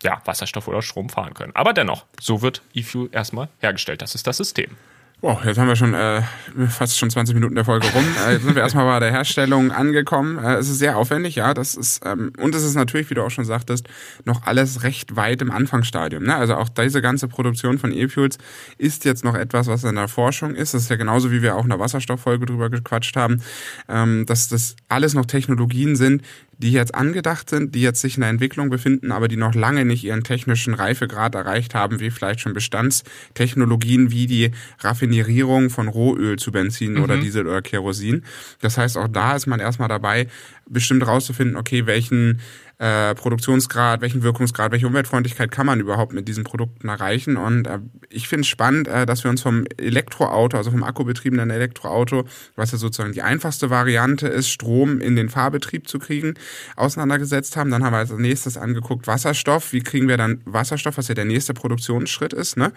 [0.04, 1.56] ja, Wasserstoff oder Strom fahren können.
[1.56, 4.02] Aber dennoch, so wird E-Fuel erstmal hergestellt.
[4.02, 4.76] Das ist das System.
[5.20, 6.22] Boah, jetzt haben wir schon äh,
[6.68, 8.04] fast schon 20 Minuten der Folge rum.
[8.24, 10.38] Äh, jetzt sind wir erstmal bei der Herstellung angekommen.
[10.38, 11.54] Äh, es ist sehr aufwendig, ja.
[11.54, 13.88] Das ist ähm, und es ist natürlich, wie du auch schon sagtest,
[14.24, 16.22] noch alles recht weit im Anfangsstadium.
[16.22, 16.36] Ne?
[16.36, 18.38] Also auch diese ganze Produktion von E-Fuels
[18.76, 20.74] ist jetzt noch etwas, was in der Forschung ist.
[20.74, 23.42] Das ist ja genauso, wie wir auch in der Wasserstofffolge drüber gequatscht haben,
[23.88, 26.22] ähm, dass das alles noch Technologien sind,
[26.58, 29.84] die jetzt angedacht sind, die jetzt sich in der Entwicklung befinden, aber die noch lange
[29.84, 36.36] nicht ihren technischen Reifegrad erreicht haben, wie vielleicht schon Bestandstechnologien wie die Raffinierung von Rohöl
[36.36, 37.02] zu Benzin mhm.
[37.04, 38.24] oder Diesel oder Kerosin.
[38.60, 40.26] Das heißt, auch da ist man erstmal dabei,
[40.68, 42.40] bestimmt rauszufinden, okay, welchen
[42.78, 47.36] äh, Produktionsgrad, welchen Wirkungsgrad, welche Umweltfreundlichkeit kann man überhaupt mit diesen Produkten erreichen.
[47.36, 51.50] Und äh, ich finde es spannend, äh, dass wir uns vom Elektroauto, also vom akkubetriebenen
[51.50, 56.34] Elektroauto, was ja sozusagen die einfachste Variante ist, Strom in den Fahrbetrieb zu kriegen,
[56.76, 57.70] auseinandergesetzt haben.
[57.70, 59.72] Dann haben wir als nächstes angeguckt Wasserstoff.
[59.72, 62.72] Wie kriegen wir dann Wasserstoff, was ja der nächste Produktionsschritt ist, ne?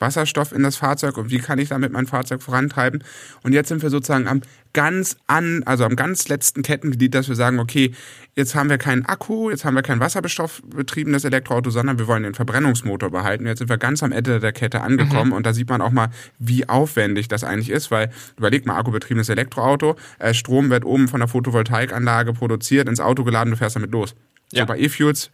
[0.00, 3.04] Wasserstoff in das Fahrzeug und wie kann ich damit mein Fahrzeug vorantreiben.
[3.42, 4.40] Und jetzt sind wir sozusagen am
[4.72, 7.92] ganz an, also am ganz letzten Kettenglied, dass wir sagen, okay,
[8.34, 12.34] jetzt haben wir keinen Akku, jetzt haben wir kein wasserstoffbetriebenes Elektroauto, sondern wir wollen den
[12.34, 13.46] Verbrennungsmotor behalten.
[13.46, 15.36] Jetzt sind wir ganz am Ende der Kette angekommen mhm.
[15.36, 16.08] und da sieht man auch mal,
[16.38, 21.20] wie aufwendig das eigentlich ist, weil überleg mal, akkubetriebenes Elektroauto, äh, Strom wird oben von
[21.20, 24.14] der Photovoltaikanlage produziert, ins Auto geladen, du fährst damit los.
[24.52, 24.62] Ja.
[24.62, 25.30] So bei E-Fuels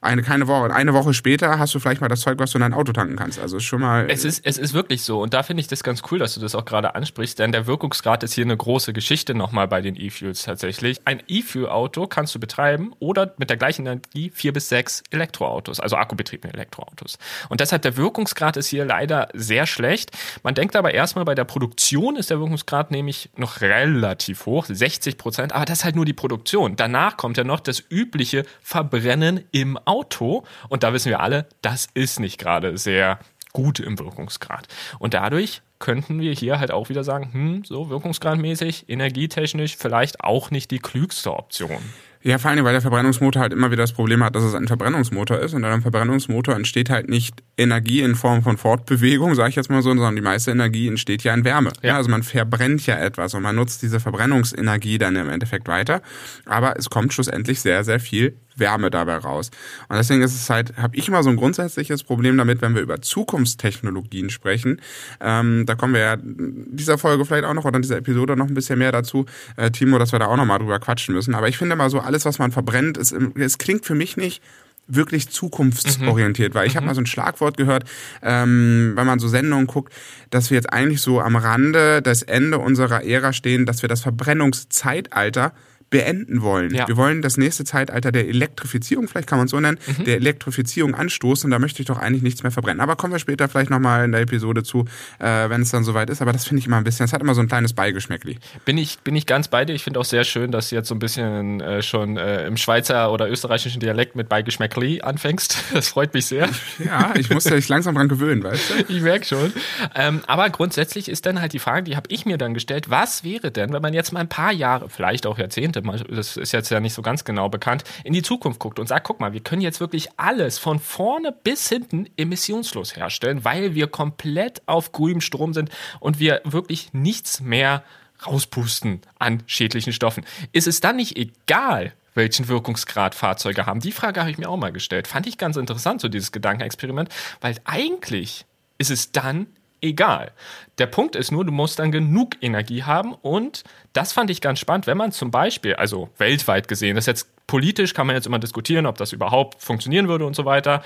[0.00, 2.62] eine keine Woche, eine Woche später hast du vielleicht mal das Zeug, was du in
[2.62, 3.40] dein Auto tanken kannst.
[3.40, 4.06] Also ist schon mal.
[4.08, 5.20] Es ist, es ist wirklich so.
[5.20, 7.66] Und da finde ich das ganz cool, dass du das auch gerade ansprichst, denn der
[7.66, 11.00] Wirkungsgrad ist hier eine große Geschichte nochmal bei den E-Fuels tatsächlich.
[11.04, 15.96] Ein E-Fuel-Auto kannst du betreiben oder mit der gleichen Energie vier bis sechs Elektroautos, also
[15.96, 17.18] akkubetriebene Elektroautos.
[17.48, 20.12] Und deshalb der Wirkungsgrad ist hier leider sehr schlecht.
[20.44, 25.18] Man denkt aber erstmal bei der Produktion ist der Wirkungsgrad nämlich noch relativ hoch, 60
[25.18, 26.76] Prozent, aber das ist halt nur die Produktion.
[26.76, 30.44] Danach kommt ja noch das übliche Verbrennen im Auto.
[30.68, 33.18] Und da wissen wir alle, das ist nicht gerade sehr
[33.52, 34.68] gut im Wirkungsgrad.
[34.98, 40.50] Und dadurch könnten wir hier halt auch wieder sagen, hm, so wirkungsgradmäßig, energietechnisch vielleicht auch
[40.50, 41.80] nicht die klügste Option.
[42.20, 44.66] Ja, vor allem, weil der Verbrennungsmotor halt immer wieder das Problem hat, dass es ein
[44.66, 49.50] Verbrennungsmotor ist und an einem Verbrennungsmotor entsteht halt nicht Energie in Form von Fortbewegung, sage
[49.50, 51.70] ich jetzt mal so, sondern die meiste Energie entsteht ja in Wärme.
[51.80, 51.90] Ja.
[51.90, 51.96] ja.
[51.96, 56.02] also man verbrennt ja etwas und man nutzt diese Verbrennungsenergie dann im Endeffekt weiter,
[56.44, 59.50] aber es kommt schlussendlich sehr, sehr viel Wärme dabei raus.
[59.88, 62.82] Und deswegen ist es halt, habe ich immer so ein grundsätzliches Problem damit, wenn wir
[62.82, 64.80] über Zukunftstechnologien sprechen.
[65.20, 68.36] Ähm, da kommen wir ja in dieser Folge vielleicht auch noch oder in dieser Episode
[68.36, 71.14] noch ein bisschen mehr dazu, äh, Timo, dass wir da auch noch mal drüber quatschen
[71.14, 71.34] müssen.
[71.34, 74.42] Aber ich finde mal so, alles, was man verbrennt, ist, es klingt für mich nicht
[74.88, 76.58] wirklich zukunftsorientiert, mhm.
[76.58, 76.88] weil ich habe mhm.
[76.88, 77.84] mal so ein Schlagwort gehört,
[78.22, 79.92] ähm, wenn man so Sendungen guckt,
[80.30, 84.00] dass wir jetzt eigentlich so am Rande des Ende unserer Ära stehen, dass wir das
[84.00, 85.52] Verbrennungszeitalter
[85.90, 86.74] beenden wollen.
[86.74, 86.86] Ja.
[86.86, 90.04] Wir wollen das nächste Zeitalter der Elektrifizierung, vielleicht kann man es so nennen, mhm.
[90.04, 91.46] der Elektrifizierung anstoßen.
[91.46, 92.80] Und da möchte ich doch eigentlich nichts mehr verbrennen.
[92.80, 94.84] Aber kommen wir später vielleicht nochmal in der Episode zu,
[95.18, 96.20] äh, wenn es dann soweit ist.
[96.20, 98.38] Aber das finde ich immer ein bisschen, es hat immer so ein kleines Beigeschmäckli.
[98.64, 99.74] Bin ich, bin ich ganz bei dir.
[99.74, 102.56] Ich finde auch sehr schön, dass du jetzt so ein bisschen äh, schon äh, im
[102.56, 105.56] Schweizer oder österreichischen Dialekt mit Beigeschmäckli anfängst.
[105.78, 106.48] Das freut mich sehr.
[106.84, 108.92] Ja, ich muss mich langsam dran gewöhnen, weißt du?
[108.92, 109.52] Ich merke schon.
[109.94, 113.22] Ähm, aber grundsätzlich ist dann halt die Frage, die habe ich mir dann gestellt, was
[113.22, 116.52] wäre denn, wenn man jetzt mal ein paar Jahre, vielleicht auch Jahrzehnte, Jahrzehnte, das ist
[116.52, 119.32] jetzt ja nicht so ganz genau bekannt, in die Zukunft guckt und sagt, guck mal,
[119.32, 124.92] wir können jetzt wirklich alles von vorne bis hinten emissionslos herstellen, weil wir komplett auf
[124.92, 127.82] grünem Strom sind und wir wirklich nichts mehr
[128.26, 130.24] rauspusten an schädlichen Stoffen.
[130.52, 133.80] Ist es dann nicht egal, welchen Wirkungsgrad Fahrzeuge haben?
[133.80, 135.06] Die Frage habe ich mir auch mal gestellt.
[135.06, 137.10] Fand ich ganz interessant, so dieses Gedankenexperiment,
[137.40, 138.44] weil eigentlich
[138.78, 139.46] ist es dann
[139.80, 140.32] egal.
[140.78, 144.58] Der Punkt ist nur, du musst dann genug Energie haben und das fand ich ganz
[144.58, 148.38] spannend, wenn man zum Beispiel, also weltweit gesehen, das jetzt politisch kann man jetzt immer
[148.38, 150.82] diskutieren, ob das überhaupt funktionieren würde und so weiter.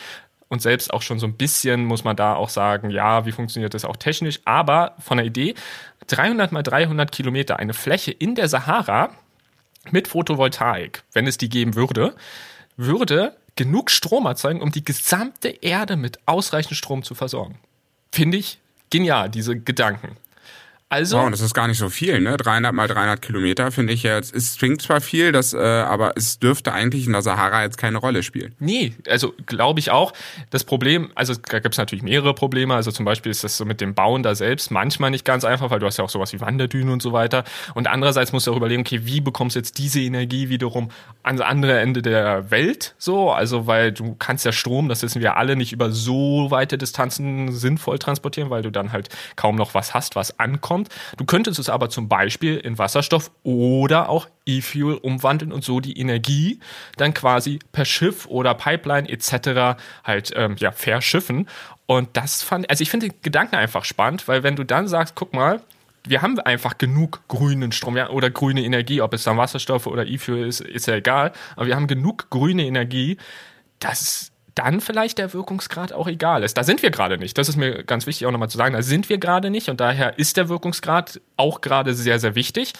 [0.49, 3.73] Und selbst auch schon so ein bisschen muss man da auch sagen, ja, wie funktioniert
[3.73, 4.41] das auch technisch.
[4.45, 5.55] Aber von der Idee,
[6.09, 9.11] 300 mal 300 Kilometer, eine Fläche in der Sahara
[9.91, 12.15] mit Photovoltaik, wenn es die geben würde,
[12.77, 17.59] würde genug Strom erzeugen, um die gesamte Erde mit ausreichend Strom zu versorgen.
[18.11, 18.59] Finde ich
[18.93, 20.17] genial, diese Gedanken.
[20.93, 22.37] Also, wow, das ist gar nicht so viel, ne?
[22.37, 26.39] 300 mal 300 Kilometer finde ich jetzt, es klingt zwar viel, das, äh, aber es
[26.39, 28.55] dürfte eigentlich in der Sahara jetzt keine Rolle spielen.
[28.59, 30.13] Nee, also glaube ich auch.
[30.51, 32.75] Das Problem, also da gibt es natürlich mehrere Probleme.
[32.75, 35.71] Also zum Beispiel ist das so mit dem Bauen da selbst manchmal nicht ganz einfach,
[35.71, 37.45] weil du hast ja auch sowas wie Wanderdünen und so weiter.
[37.73, 40.91] Und andererseits musst du auch überlegen, okay, wie bekommst du jetzt diese Energie wiederum
[41.23, 42.95] ans andere Ende der Welt?
[42.99, 46.77] So, also weil du kannst ja Strom, das wissen wir alle, nicht über so weite
[46.77, 51.21] Distanzen sinnvoll transportieren, weil du dann halt kaum noch was hast, was ankommt kommt.
[51.21, 55.99] Du könntest es aber zum Beispiel in Wasserstoff oder auch E-Fuel umwandeln und so die
[55.99, 56.59] Energie
[56.97, 59.81] dann quasi per Schiff oder Pipeline etc.
[60.05, 61.49] halt ähm, ja verschiffen
[61.87, 65.15] Und das fand, also ich finde den Gedanken einfach spannend, weil wenn du dann sagst,
[65.15, 65.61] guck mal,
[66.05, 70.05] wir haben einfach genug grünen Strom ja, oder grüne Energie, ob es dann Wasserstoff oder
[70.05, 73.19] E-Fuel ist, ist ja egal, aber wir haben genug grüne Energie,
[73.79, 76.57] dass dann vielleicht der Wirkungsgrad auch egal ist.
[76.57, 77.39] Da sind wir gerade nicht.
[77.39, 78.75] Das ist mir ganz wichtig auch nochmal zu sagen.
[78.75, 82.73] Da sind wir gerade nicht und daher ist der Wirkungsgrad auch gerade sehr, sehr wichtig.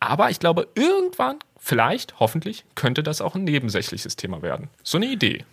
[0.00, 4.68] Aber ich glaube, irgendwann, vielleicht, hoffentlich, könnte das auch ein nebensächliches Thema werden.
[4.82, 5.44] So eine Idee.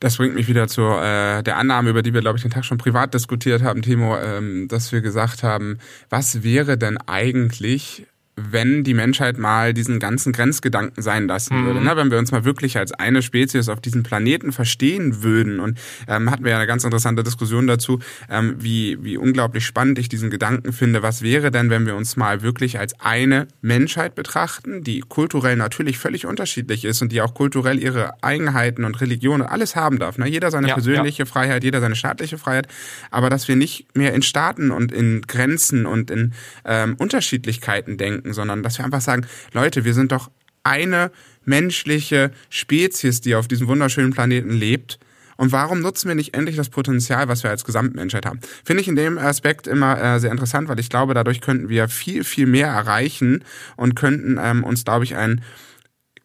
[0.00, 2.64] Das bringt mich wieder zu äh, der Annahme, über die wir, glaube ich, den Tag
[2.64, 5.78] schon privat diskutiert haben, Timo, ähm, dass wir gesagt haben,
[6.10, 11.66] was wäre denn eigentlich, wenn die Menschheit mal diesen ganzen Grenzgedanken sein lassen mhm.
[11.66, 11.80] würde.
[11.82, 11.96] Ne?
[11.96, 15.60] Wenn wir uns mal wirklich als eine Spezies auf diesem Planeten verstehen würden.
[15.60, 19.98] Und ähm, hatten wir ja eine ganz interessante Diskussion dazu, ähm, wie, wie unglaublich spannend
[19.98, 21.02] ich diesen Gedanken finde.
[21.02, 25.98] Was wäre denn, wenn wir uns mal wirklich als eine Menschheit betrachten, die kulturell natürlich
[25.98, 30.18] völlig unterschiedlich ist und die auch kulturell ihre Eigenheiten und Religionen alles haben darf.
[30.18, 30.26] Ne?
[30.26, 31.26] Jeder seine ja, persönliche ja.
[31.26, 32.66] Freiheit, jeder seine staatliche Freiheit.
[33.10, 36.32] Aber dass wir nicht mehr in Staaten und in Grenzen und in
[36.64, 40.30] ähm, Unterschiedlichkeiten denken, denken, sondern dass wir einfach sagen, Leute, wir sind doch
[40.62, 41.10] eine
[41.44, 44.98] menschliche Spezies, die auf diesem wunderschönen Planeten lebt.
[45.36, 48.38] Und warum nutzen wir nicht endlich das Potenzial, was wir als Gesamtmenschheit haben?
[48.64, 51.88] Finde ich in dem Aspekt immer äh, sehr interessant, weil ich glaube, dadurch könnten wir
[51.88, 53.44] viel, viel mehr erreichen
[53.76, 55.42] und könnten ähm, uns, glaube ich, ein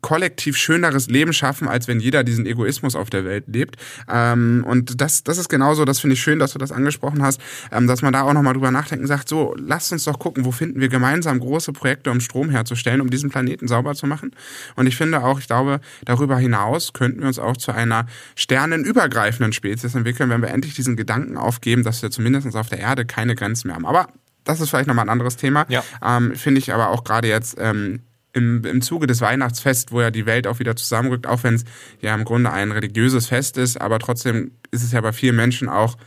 [0.02, 3.76] kollektiv schöneres Leben schaffen, als wenn jeder diesen Egoismus auf der Welt lebt.
[4.10, 7.42] Ähm, und das, das ist genauso, das finde ich schön, dass du das angesprochen hast,
[7.72, 10.52] ähm, dass man da auch nochmal drüber nachdenken sagt, so, lasst uns doch gucken, wo
[10.52, 14.32] finden wir gemeinsam große Projekte, um Strom herzustellen, um diesen Planeten sauber zu machen.
[14.76, 19.54] Und ich finde auch, ich glaube, darüber hinaus könnten wir uns auch zu einer sternenübergreifenden
[19.54, 23.36] Spezies entwickeln, wenn wir endlich diesen Gedanken aufgeben, dass wir zumindest auf der Erde keine
[23.36, 23.86] Grenzen mehr haben.
[23.86, 24.08] Aber
[24.46, 25.66] das ist vielleicht nochmal ein anderes Thema.
[25.70, 25.84] Ja.
[26.04, 28.02] Ähm, Finde ich aber auch gerade jetzt ähm,
[28.34, 31.66] im, im Zuge des Weihnachtsfests, wo ja die Welt auch wieder zusammenrückt, auch wenn es
[32.02, 35.70] ja im Grunde ein religiöses Fest ist, aber trotzdem ist es ja bei vielen Menschen
[35.70, 35.98] auch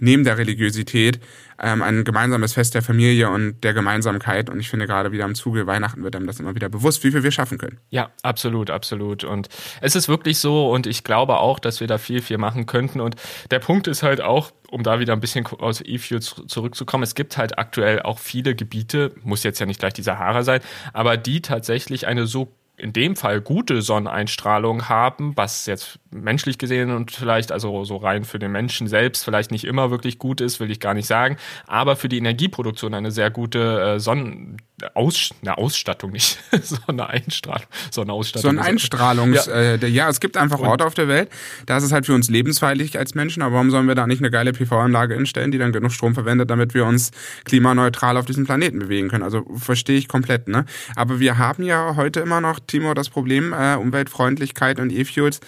[0.00, 1.20] neben der Religiosität
[1.62, 4.50] ähm, ein gemeinsames Fest der Familie und der Gemeinsamkeit.
[4.50, 7.10] Und ich finde gerade wieder im Zuge Weihnachten wird einem das immer wieder bewusst, wie
[7.10, 7.78] viel wir schaffen können.
[7.90, 9.24] Ja, absolut, absolut.
[9.24, 9.48] Und
[9.80, 13.00] es ist wirklich so und ich glaube auch, dass wir da viel, viel machen könnten.
[13.00, 13.16] Und
[13.50, 17.36] der Punkt ist halt auch, um da wieder ein bisschen aus E-Fuel zurückzukommen, es gibt
[17.36, 20.60] halt aktuell auch viele Gebiete, muss jetzt ja nicht gleich die Sahara sein,
[20.92, 26.90] aber die tatsächlich eine so in dem Fall gute Sonneneinstrahlung haben, was jetzt menschlich gesehen
[26.90, 30.60] und vielleicht also so rein für den Menschen selbst vielleicht nicht immer wirklich gut ist,
[30.60, 34.56] will ich gar nicht sagen, aber für die Energieproduktion eine sehr gute äh, Sonnen
[34.94, 38.50] Aus, eine Ausstattung nicht, Sonneneinstrahlung, Sonnenausstattung.
[38.50, 39.52] Sonneneinstrahlungs, ja.
[39.52, 41.30] Äh, ja, es gibt einfach Orte auf der Welt,
[41.66, 44.20] da ist es halt für uns lebensfeindlich als Menschen, aber warum sollen wir da nicht
[44.20, 47.10] eine geile PV-Anlage instellen, die dann genug Strom verwendet, damit wir uns
[47.44, 49.24] klimaneutral auf diesem Planeten bewegen können?
[49.24, 50.64] Also verstehe ich komplett, ne?
[50.96, 55.40] Aber wir haben ja heute immer noch Timo, das Problem äh, Umweltfreundlichkeit und E-Fuels,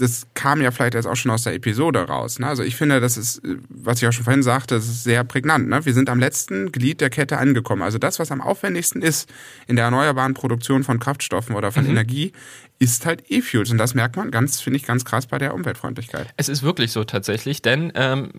[0.00, 2.38] das kam ja vielleicht erst auch schon aus der Episode raus.
[2.38, 2.46] Ne?
[2.46, 5.68] Also ich finde, das ist, was ich auch schon vorhin sagte, das ist sehr prägnant.
[5.68, 5.84] Ne?
[5.84, 7.82] Wir sind am letzten Glied der Kette angekommen.
[7.82, 9.30] Also das, was am aufwendigsten ist
[9.66, 11.90] in der erneuerbaren Produktion von Kraftstoffen oder von mhm.
[11.90, 12.32] Energie,
[12.78, 13.70] ist halt E-Fuels.
[13.70, 16.28] Und das merkt man ganz, finde ich, ganz krass bei der Umweltfreundlichkeit.
[16.38, 18.30] Es ist wirklich so tatsächlich, denn ähm,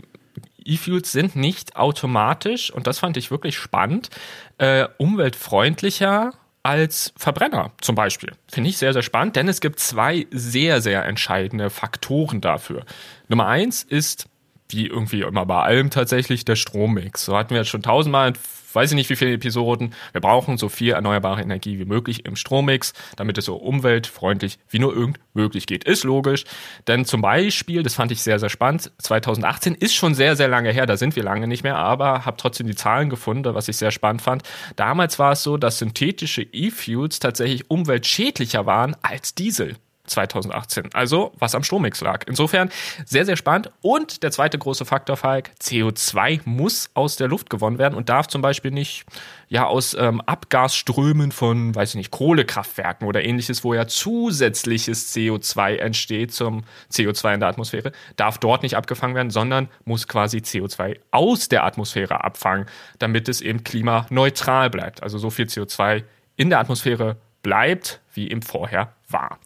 [0.65, 4.09] E-Fuels sind nicht automatisch, und das fand ich wirklich spannend,
[4.57, 8.31] äh, umweltfreundlicher als Verbrenner zum Beispiel.
[8.47, 12.85] Finde ich sehr, sehr spannend, denn es gibt zwei sehr, sehr entscheidende Faktoren dafür.
[13.27, 14.27] Nummer eins ist,
[14.69, 17.25] wie irgendwie immer bei allem tatsächlich, der Strommix.
[17.25, 18.33] So hatten wir jetzt schon tausendmal
[18.73, 19.93] weiß ich nicht wie viele Episoden.
[20.11, 24.79] Wir brauchen so viel erneuerbare Energie wie möglich im Strommix, damit es so umweltfreundlich wie
[24.79, 25.83] nur irgend möglich geht.
[25.83, 26.45] Ist logisch,
[26.87, 30.71] denn zum Beispiel, das fand ich sehr, sehr spannend, 2018 ist schon sehr, sehr lange
[30.71, 33.77] her, da sind wir lange nicht mehr, aber habe trotzdem die Zahlen gefunden, was ich
[33.77, 34.43] sehr spannend fand.
[34.75, 39.75] Damals war es so, dass synthetische E-Fuels tatsächlich umweltschädlicher waren als Diesel.
[40.11, 40.89] 2018.
[40.93, 42.25] Also, was am Strommix lag.
[42.27, 42.69] Insofern
[43.05, 43.71] sehr, sehr spannend.
[43.81, 48.27] Und der zweite große Faktor, Falk, CO2 muss aus der Luft gewonnen werden und darf
[48.27, 49.05] zum Beispiel nicht
[49.51, 55.75] ja aus ähm, Abgasströmen von, weiß ich nicht, Kohlekraftwerken oder ähnliches, wo ja zusätzliches CO2
[55.75, 60.99] entsteht zum CO2 in der Atmosphäre, darf dort nicht abgefangen werden, sondern muss quasi CO2
[61.11, 62.65] aus der Atmosphäre abfangen,
[62.99, 65.03] damit es eben klimaneutral bleibt.
[65.03, 66.03] Also so viel CO2
[66.37, 69.37] in der Atmosphäre bleibt, wie im vorher war.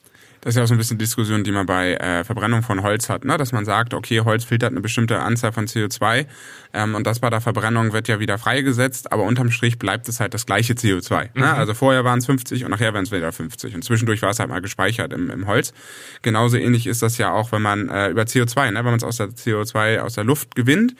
[0.45, 3.09] Das ist ja auch so ein bisschen Diskussion, die man bei äh, Verbrennung von Holz
[3.09, 3.35] hat, ne?
[3.35, 6.27] dass man sagt, okay, Holz filtert eine bestimmte Anzahl von CO2
[6.71, 10.19] ähm, und das bei der Verbrennung wird ja wieder freigesetzt, aber unterm Strich bleibt es
[10.19, 11.15] halt das gleiche CO2.
[11.15, 11.29] Ne?
[11.33, 11.41] Mhm.
[11.41, 11.53] Ne?
[11.55, 14.37] Also vorher waren es 50 und nachher werden es wieder 50 und zwischendurch war es
[14.37, 15.73] halt mal gespeichert im, im Holz.
[16.21, 18.75] Genauso ähnlich ist das ja auch, wenn man äh, über CO2, ne?
[18.75, 20.93] wenn man es aus der CO2 aus der Luft gewinnt,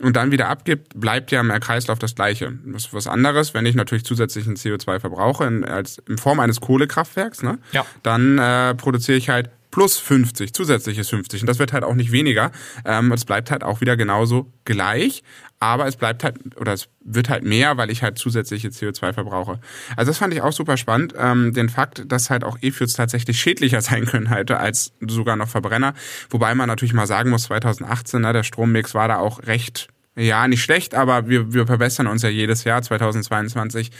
[0.00, 2.52] und dann wieder abgibt, bleibt ja im Kreislauf das Gleiche.
[2.64, 6.60] Das ist was anderes, wenn ich natürlich zusätzlichen CO2 verbrauche in, als, in Form eines
[6.60, 7.58] Kohlekraftwerks, ne?
[7.72, 7.84] ja.
[8.02, 11.42] dann äh, produziere ich halt plus 50, zusätzliches 50.
[11.42, 12.50] Und das wird halt auch nicht weniger.
[12.84, 15.22] Ähm, es bleibt halt auch wieder genauso gleich,
[15.58, 19.60] aber es bleibt halt, oder es wird halt mehr, weil ich halt zusätzliche CO2 verbrauche.
[19.96, 23.40] Also das fand ich auch super spannend, ähm, den Fakt, dass halt auch E-Fuels tatsächlich
[23.40, 25.94] schädlicher sein können halt als sogar noch Verbrenner.
[26.30, 29.88] Wobei man natürlich mal sagen muss, 2018, ne, der Strommix war da auch recht,
[30.20, 32.82] ja, nicht schlecht, aber wir, wir verbessern uns ja jedes Jahr.
[32.82, 33.90] 2022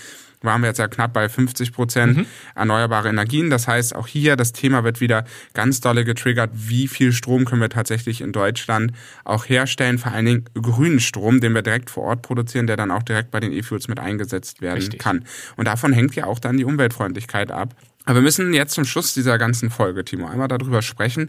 [0.43, 2.27] waren wir jetzt ja knapp bei 50 Prozent mhm.
[2.55, 3.51] erneuerbare Energien.
[3.51, 6.51] Das heißt, auch hier das Thema wird wieder ganz dolle getriggert.
[6.55, 8.93] Wie viel Strom können wir tatsächlich in Deutschland
[9.25, 9.99] auch herstellen?
[9.99, 13.31] Vor allen Dingen grünen Strom, den wir direkt vor Ort produzieren, der dann auch direkt
[13.31, 15.01] bei den E-Fuels mit eingesetzt werden Richtig.
[15.01, 15.25] kann.
[15.57, 17.75] Und davon hängt ja auch dann die Umweltfreundlichkeit ab.
[18.07, 21.29] Aber wir müssen jetzt zum Schluss dieser ganzen Folge, Timo, einmal darüber sprechen,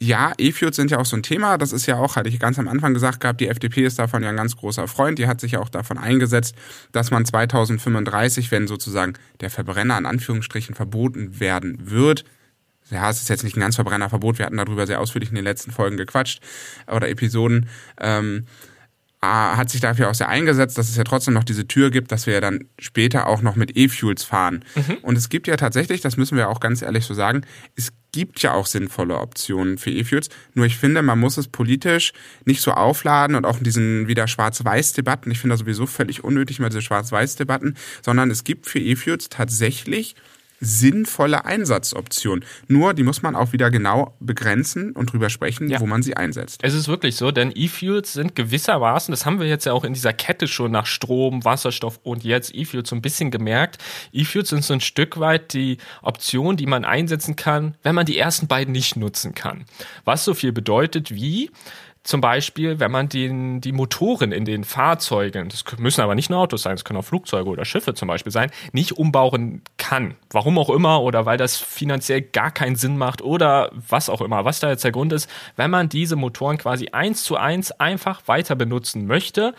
[0.00, 1.58] ja, E-Fuels sind ja auch so ein Thema.
[1.58, 4.22] Das ist ja auch, hatte ich ganz am Anfang gesagt gehabt, die FDP ist davon
[4.22, 5.18] ja ein ganz großer Freund.
[5.18, 6.54] Die hat sich ja auch davon eingesetzt,
[6.92, 12.24] dass man 2035, wenn sozusagen der Verbrenner in Anführungsstrichen verboten werden wird,
[12.90, 15.44] ja, es ist jetzt nicht ein ganz Verbrennerverbot, wir hatten darüber sehr ausführlich in den
[15.44, 16.40] letzten Folgen gequatscht
[16.86, 17.68] oder Episoden,
[18.00, 18.46] ähm,
[19.20, 22.26] hat sich dafür auch sehr eingesetzt, dass es ja trotzdem noch diese Tür gibt, dass
[22.26, 24.64] wir ja dann später auch noch mit E-Fuels fahren.
[24.76, 24.98] Mhm.
[25.02, 27.42] Und es gibt ja tatsächlich, das müssen wir auch ganz ehrlich so sagen,
[27.74, 30.28] es gibt ja auch sinnvolle Optionen für E-Fuels.
[30.54, 32.12] Nur ich finde, man muss es politisch
[32.44, 35.30] nicht so aufladen und auch in diesen wieder Schwarz-Weiß-Debatten.
[35.32, 40.14] Ich finde das sowieso völlig unnötig, mal diese Schwarz-Weiß-Debatten, sondern es gibt für E-Fuels tatsächlich
[40.60, 42.44] sinnvolle Einsatzoption.
[42.66, 45.80] Nur die muss man auch wieder genau begrenzen und drüber sprechen, ja.
[45.80, 46.60] wo man sie einsetzt.
[46.62, 49.94] Es ist wirklich so, denn E-Fuels sind gewissermaßen, das haben wir jetzt ja auch in
[49.94, 53.78] dieser Kette schon nach Strom, Wasserstoff und jetzt E-Fuels so ein bisschen gemerkt.
[54.12, 58.18] E-Fuels sind so ein Stück weit die Option, die man einsetzen kann, wenn man die
[58.18, 59.64] ersten beiden nicht nutzen kann.
[60.04, 61.50] Was so viel bedeutet wie,
[62.08, 66.38] zum Beispiel, wenn man den, die Motoren in den Fahrzeugen, das müssen aber nicht nur
[66.38, 70.14] Autos sein, es können auch Flugzeuge oder Schiffe zum Beispiel sein, nicht umbauen kann.
[70.30, 74.46] Warum auch immer oder weil das finanziell gar keinen Sinn macht oder was auch immer,
[74.46, 78.22] was da jetzt der Grund ist, wenn man diese Motoren quasi eins zu eins einfach
[78.24, 79.54] weiter benutzen möchte,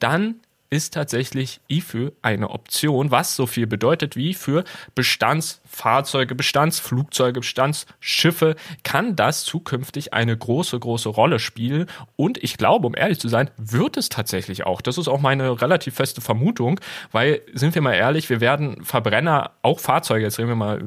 [0.00, 0.40] dann
[0.72, 9.14] ist tatsächlich IFÜ eine Option, was so viel bedeutet wie für Bestandsfahrzeuge, Bestandsflugzeuge, Bestandsschiffe kann
[9.14, 11.88] das zukünftig eine große, große Rolle spielen.
[12.16, 14.80] Und ich glaube, um ehrlich zu sein, wird es tatsächlich auch.
[14.80, 16.80] Das ist auch meine relativ feste Vermutung,
[17.12, 20.82] weil, sind wir mal ehrlich, wir werden Verbrenner, auch Fahrzeuge, jetzt reden wir mal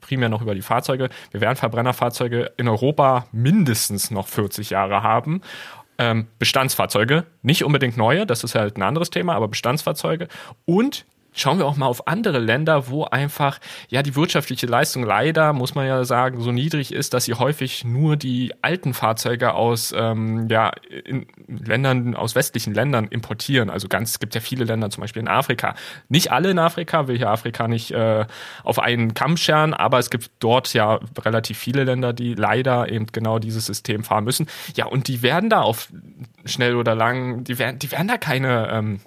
[0.00, 5.42] primär noch über die Fahrzeuge, wir werden Verbrennerfahrzeuge in Europa mindestens noch 40 Jahre haben
[5.98, 10.28] ähm, Bestandsfahrzeuge, nicht unbedingt neue, das ist halt ein anderes Thema, aber Bestandsfahrzeuge
[10.64, 11.06] und
[11.36, 15.74] schauen wir auch mal auf andere Länder, wo einfach ja die wirtschaftliche Leistung leider, muss
[15.74, 20.48] man ja sagen, so niedrig ist, dass sie häufig nur die alten Fahrzeuge aus ähm,
[20.48, 20.72] ja
[21.04, 23.70] in Ländern aus westlichen Ländern importieren.
[23.70, 25.74] Also ganz, es gibt ja viele Länder, zum Beispiel in Afrika.
[26.08, 28.24] Nicht alle in Afrika, will hier Afrika nicht äh,
[28.64, 33.06] auf einen Kamm scheren, aber es gibt dort ja relativ viele Länder, die leider eben
[33.12, 34.46] genau dieses System fahren müssen.
[34.74, 35.92] Ja, und die werden da auf
[36.46, 39.00] schnell oder lang, die werden, die werden da keine ähm,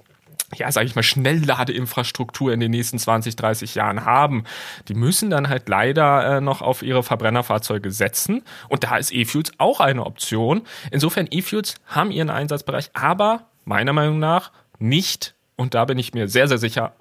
[0.55, 4.43] ja, sage ich mal, Schnellladeinfrastruktur in den nächsten 20, 30 Jahren haben,
[4.87, 8.43] die müssen dann halt leider äh, noch auf ihre Verbrennerfahrzeuge setzen.
[8.67, 10.61] Und da ist E-Fuels auch eine Option.
[10.91, 16.27] Insofern, E-Fuels haben ihren Einsatzbereich, aber meiner Meinung nach nicht, und da bin ich mir
[16.27, 16.93] sehr, sehr sicher,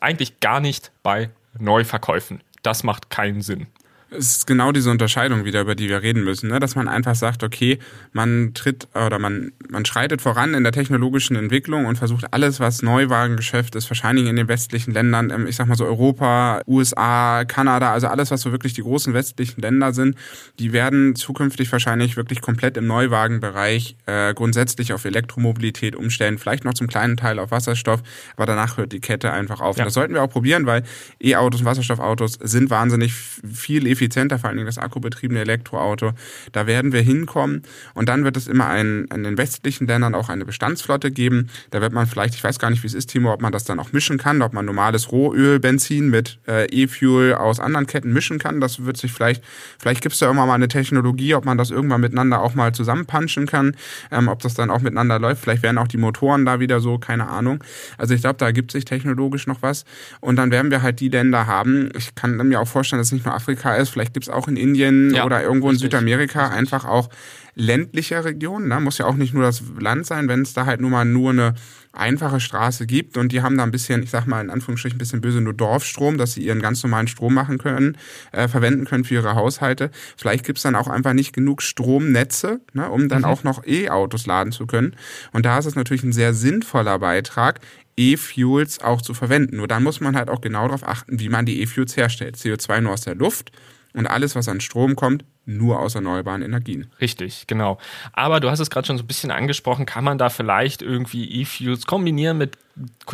[0.00, 2.42] eigentlich gar nicht bei Neuverkäufen.
[2.62, 3.66] Das macht keinen Sinn
[4.10, 6.60] es ist genau diese Unterscheidung wieder, über die wir reden müssen, ne?
[6.60, 7.78] dass man einfach sagt, okay,
[8.12, 12.82] man tritt oder man, man schreitet voran in der technologischen Entwicklung und versucht alles, was
[12.82, 17.92] Neuwagengeschäft ist, wahrscheinlich in den westlichen Ländern, ähm, ich sag mal so Europa, USA, Kanada,
[17.92, 20.16] also alles, was so wirklich die großen westlichen Länder sind,
[20.58, 26.74] die werden zukünftig wahrscheinlich wirklich komplett im Neuwagenbereich äh, grundsätzlich auf Elektromobilität umstellen, vielleicht noch
[26.74, 28.02] zum kleinen Teil auf Wasserstoff,
[28.36, 29.76] aber danach hört die Kette einfach auf.
[29.76, 29.82] Ja.
[29.82, 30.84] Und das sollten wir auch probieren, weil
[31.22, 36.12] E-Autos und Wasserstoffautos sind wahnsinnig viel effizienter vor allen Dingen das akkubetriebene Elektroauto.
[36.52, 37.62] Da werden wir hinkommen
[37.94, 41.48] und dann wird es immer ein, in den westlichen Ländern auch eine Bestandsflotte geben.
[41.70, 43.64] Da wird man vielleicht, ich weiß gar nicht, wie es ist, Timo, ob man das
[43.64, 48.12] dann auch mischen kann, ob man normales Rohöl, Benzin mit äh, E-Fuel aus anderen Ketten
[48.12, 48.60] mischen kann.
[48.60, 49.42] Das wird sich vielleicht,
[49.78, 52.74] vielleicht gibt es da irgendwann mal eine Technologie, ob man das irgendwann miteinander auch mal
[52.74, 53.76] zusammenpanschen kann,
[54.10, 55.42] ähm, ob das dann auch miteinander läuft.
[55.42, 57.62] Vielleicht werden auch die Motoren da wieder so, keine Ahnung.
[57.98, 59.84] Also ich glaube, da gibt sich technologisch noch was.
[60.20, 61.90] Und dann werden wir halt die Länder haben.
[61.96, 64.48] Ich kann mir auch vorstellen, dass es nicht nur Afrika ist, vielleicht gibt es auch
[64.48, 66.58] in Indien ja, oder irgendwo in Südamerika richtig.
[66.58, 67.08] einfach auch
[67.54, 68.70] ländliche Regionen.
[68.70, 68.82] Da ne?
[68.82, 71.30] muss ja auch nicht nur das Land sein, wenn es da halt nur mal nur
[71.30, 71.54] eine
[71.92, 74.98] einfache Straße gibt und die haben da ein bisschen, ich sag mal in Anführungsstrichen ein
[74.98, 77.96] bisschen böse, nur Dorfstrom, dass sie ihren ganz normalen Strom machen können,
[78.32, 79.90] äh, verwenden können für ihre Haushalte.
[80.16, 83.26] Vielleicht gibt's dann auch einfach nicht genug Stromnetze, ne, um dann mhm.
[83.26, 84.96] auch noch E-Autos laden zu können.
[85.32, 87.60] Und da ist es natürlich ein sehr sinnvoller Beitrag,
[87.96, 89.58] E-Fuels auch zu verwenden.
[89.58, 92.36] Nur dann muss man halt auch genau darauf achten, wie man die E-Fuels herstellt.
[92.36, 93.52] CO2 nur aus der Luft
[93.94, 96.90] und alles, was an Strom kommt, nur aus erneuerbaren Energien.
[97.00, 97.78] Richtig, genau.
[98.12, 101.40] Aber du hast es gerade schon so ein bisschen angesprochen, kann man da vielleicht irgendwie
[101.40, 102.58] E-Fuels kombinieren mit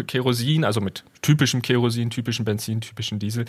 [0.07, 3.45] Kerosin, also mit typischem Kerosin, typischem Benzin, typischem Diesel.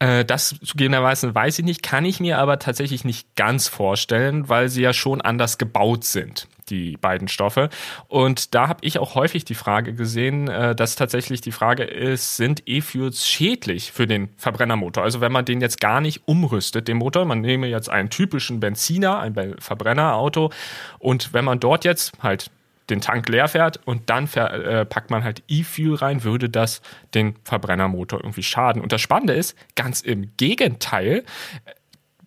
[0.00, 4.68] Äh, das zugegebenerweise weiß ich nicht, kann ich mir aber tatsächlich nicht ganz vorstellen, weil
[4.68, 7.68] sie ja schon anders gebaut sind, die beiden Stoffe.
[8.08, 12.36] Und da habe ich auch häufig die Frage gesehen, äh, dass tatsächlich die Frage ist,
[12.36, 15.02] sind E-Fuels schädlich für den Verbrennermotor?
[15.02, 18.60] Also wenn man den jetzt gar nicht umrüstet, den Motor, man nehme jetzt einen typischen
[18.60, 20.50] Benziner, ein Verbrennerauto
[20.98, 22.50] und wenn man dort jetzt halt
[22.90, 26.82] den Tank leer fährt und dann äh, packt man halt E-Fuel rein, würde das
[27.14, 28.80] den Verbrennermotor irgendwie schaden.
[28.80, 31.24] Und das Spannende ist, ganz im Gegenteil,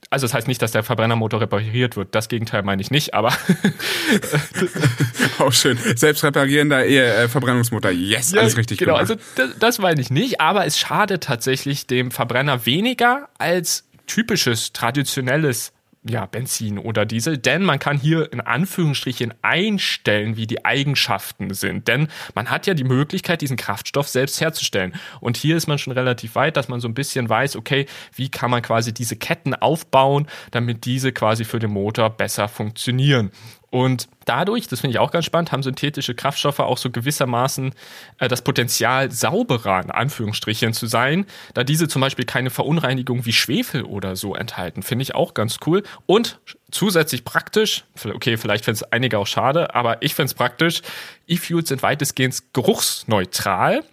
[0.09, 2.15] also das heißt nicht, dass der Verbrennermotor repariert wird.
[2.15, 3.29] Das Gegenteil meine ich nicht, aber
[5.39, 5.77] auch schön.
[5.95, 7.91] Selbst reparierender äh, Verbrennungsmotor.
[7.91, 8.95] Yes, ja, alles richtig genau.
[8.95, 9.11] Gemacht.
[9.11, 14.73] Also das, das meine ich nicht, aber es schadet tatsächlich dem Verbrenner weniger als typisches
[14.73, 15.73] traditionelles
[16.07, 21.87] ja, Benzin oder Diesel, denn man kann hier in Anführungsstrichen einstellen, wie die Eigenschaften sind.
[21.89, 24.93] Denn man hat ja die Möglichkeit, diesen Kraftstoff selbst herzustellen.
[25.19, 27.85] Und hier ist man schon relativ weit, dass man so ein bisschen weiß, okay,
[28.15, 33.31] wie kann man quasi diese Ketten aufbauen, damit diese quasi für den Motor besser funktionieren.
[33.71, 37.73] Und dadurch, das finde ich auch ganz spannend, haben synthetische Kraftstoffe auch so gewissermaßen
[38.17, 43.33] äh, das Potenzial, sauberer in Anführungsstrichen zu sein, da diese zum Beispiel keine Verunreinigung wie
[43.33, 44.81] Schwefel oder so enthalten.
[44.81, 45.83] Finde ich auch ganz cool.
[46.05, 46.39] Und
[46.71, 50.81] zusätzlich praktisch, okay, vielleicht finden es einige auch schade, aber ich finde es praktisch,
[51.27, 53.83] E-Fuels sind weitestgehend geruchsneutral.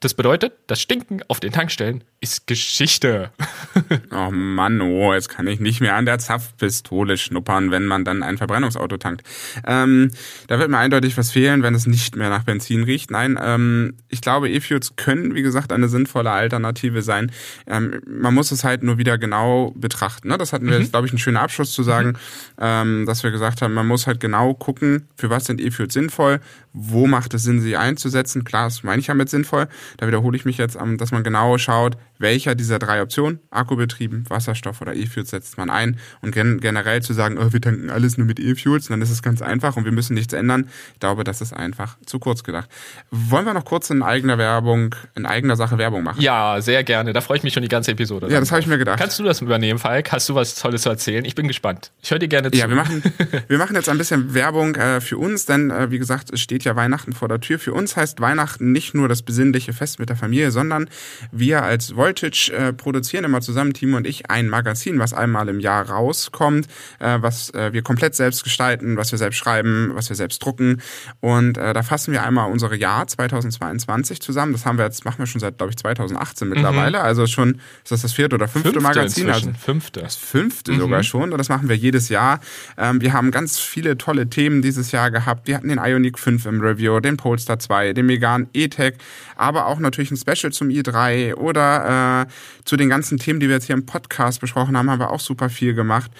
[0.00, 3.32] Das bedeutet, das Stinken auf den Tankstellen ist Geschichte.
[4.12, 8.22] oh Mann, oh, jetzt kann ich nicht mehr an der Zapfpistole schnuppern, wenn man dann
[8.22, 9.24] ein Verbrennungsauto tankt.
[9.66, 10.12] Ähm,
[10.46, 13.10] da wird mir eindeutig was fehlen, wenn es nicht mehr nach Benzin riecht.
[13.10, 17.32] Nein, ähm, ich glaube, E-Fuels können, wie gesagt, eine sinnvolle Alternative sein.
[17.66, 20.28] Ähm, man muss es halt nur wieder genau betrachten.
[20.28, 20.38] Ne?
[20.38, 20.82] Das hatten wir mhm.
[20.82, 22.14] jetzt, glaube ich, einen schönen Abschluss zu sagen, mhm.
[22.60, 26.38] ähm, dass wir gesagt haben, man muss halt genau gucken, für was sind E-Fuels sinnvoll,
[26.72, 28.44] wo macht es Sinn, sie einzusetzen.
[28.44, 29.66] Klar, das meine ich ja mit sinnvoll.
[29.96, 34.80] Da wiederhole ich mich jetzt, dass man genau schaut, welcher dieser drei Optionen, Akkubetrieben, Wasserstoff
[34.80, 35.98] oder E-Fuels, setzt man ein.
[36.22, 39.22] Und gen generell zu sagen, oh, wir tanken alles nur mit E-Fuels, dann ist es
[39.22, 40.68] ganz einfach und wir müssen nichts ändern.
[40.94, 42.70] Ich glaube, das ist einfach zu kurz gedacht.
[43.10, 46.20] Wollen wir noch kurz in eigener Werbung, in eigener Sache Werbung machen?
[46.20, 47.12] Ja, sehr gerne.
[47.12, 48.28] Da freue ich mich schon die ganze Episode.
[48.30, 48.98] Ja, das habe ich mir gedacht.
[48.98, 50.12] Kannst du das übernehmen, Falk?
[50.12, 51.24] Hast du was Tolles zu erzählen?
[51.24, 51.92] Ich bin gespannt.
[52.02, 52.58] Ich höre dir gerne zu.
[52.58, 53.02] Ja, wir machen,
[53.48, 56.64] wir machen jetzt ein bisschen Werbung äh, für uns, denn äh, wie gesagt, es steht
[56.64, 57.58] ja Weihnachten vor der Tür.
[57.58, 60.88] Für uns heißt Weihnachten nicht nur das besinnliche Fest mit der Familie, sondern
[61.32, 65.60] wir als Voltage äh, produzieren immer zusammen, Timo und ich, ein Magazin, was einmal im
[65.60, 66.66] Jahr rauskommt,
[66.98, 70.82] äh, was äh, wir komplett selbst gestalten, was wir selbst schreiben, was wir selbst drucken.
[71.20, 74.52] Und äh, da fassen wir einmal unsere Jahr 2022 zusammen.
[74.52, 76.98] Das haben wir jetzt, machen wir schon seit, glaube ich, 2018 mittlerweile.
[76.98, 77.04] Mhm.
[77.04, 79.30] Also schon, ist das das vierte oder fünfte, fünfte Magazin?
[79.30, 80.00] Also fünfte.
[80.00, 80.80] Das fünfte mhm.
[80.80, 81.32] sogar schon.
[81.32, 82.40] Und das machen wir jedes Jahr.
[82.76, 85.46] Ähm, wir haben ganz viele tolle Themen dieses Jahr gehabt.
[85.46, 88.94] Wir hatten den Ionic 5 im Review, den Polestar 2, den Megan E-Tech,
[89.36, 92.26] aber auch natürlich ein Special zum i3 oder äh,
[92.64, 95.20] zu den ganzen Themen, die wir jetzt hier im Podcast besprochen haben, haben wir auch
[95.20, 96.10] super viel gemacht.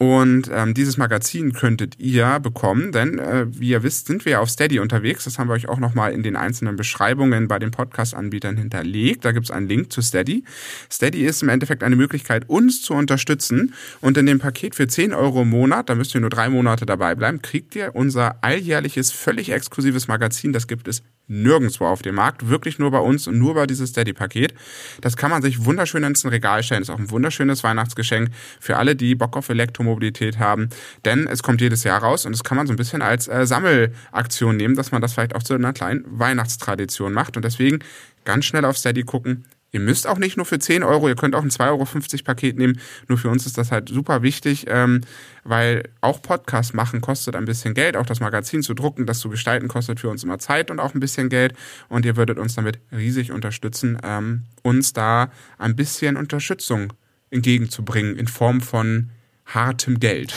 [0.00, 4.38] Und ähm, dieses Magazin könntet ihr bekommen, denn äh, wie ihr wisst, sind wir ja
[4.38, 5.24] auf Steady unterwegs.
[5.24, 9.24] Das haben wir euch auch nochmal in den einzelnen Beschreibungen bei den Podcast-Anbietern hinterlegt.
[9.24, 10.44] Da gibt's einen Link zu Steady.
[10.88, 13.74] Steady ist im Endeffekt eine Möglichkeit, uns zu unterstützen.
[14.00, 16.86] Und in dem Paket für 10 Euro im Monat, da müsst ihr nur drei Monate
[16.86, 20.52] dabei bleiben, kriegt ihr unser alljährliches, völlig exklusives Magazin.
[20.52, 23.90] Das gibt es nirgendwo auf dem Markt, wirklich nur bei uns und nur bei dieses
[23.90, 24.54] Steady-Paket.
[25.00, 28.96] Das kann man sich wunderschön ins Regal stellen, ist auch ein wunderschönes Weihnachtsgeschenk für alle,
[28.96, 29.48] die Bock auf
[29.88, 30.68] Elektromobilität haben,
[31.04, 33.46] denn es kommt jedes Jahr raus und das kann man so ein bisschen als äh,
[33.46, 37.80] Sammelaktion nehmen, dass man das vielleicht auch zu einer kleinen Weihnachtstradition macht und deswegen
[38.24, 41.34] ganz schnell auf Steady gucken, Ihr müsst auch nicht nur für 10 Euro, ihr könnt
[41.34, 42.80] auch ein 2,50 Euro Paket nehmen.
[43.06, 45.02] Nur für uns ist das halt super wichtig, ähm,
[45.44, 47.94] weil auch Podcast machen kostet ein bisschen Geld.
[47.94, 50.94] Auch das Magazin zu drucken, das zu gestalten, kostet für uns immer Zeit und auch
[50.94, 51.52] ein bisschen Geld.
[51.90, 56.94] Und ihr würdet uns damit riesig unterstützen, ähm, uns da ein bisschen Unterstützung
[57.30, 59.10] entgegenzubringen in Form von
[59.54, 60.34] hartem Geld.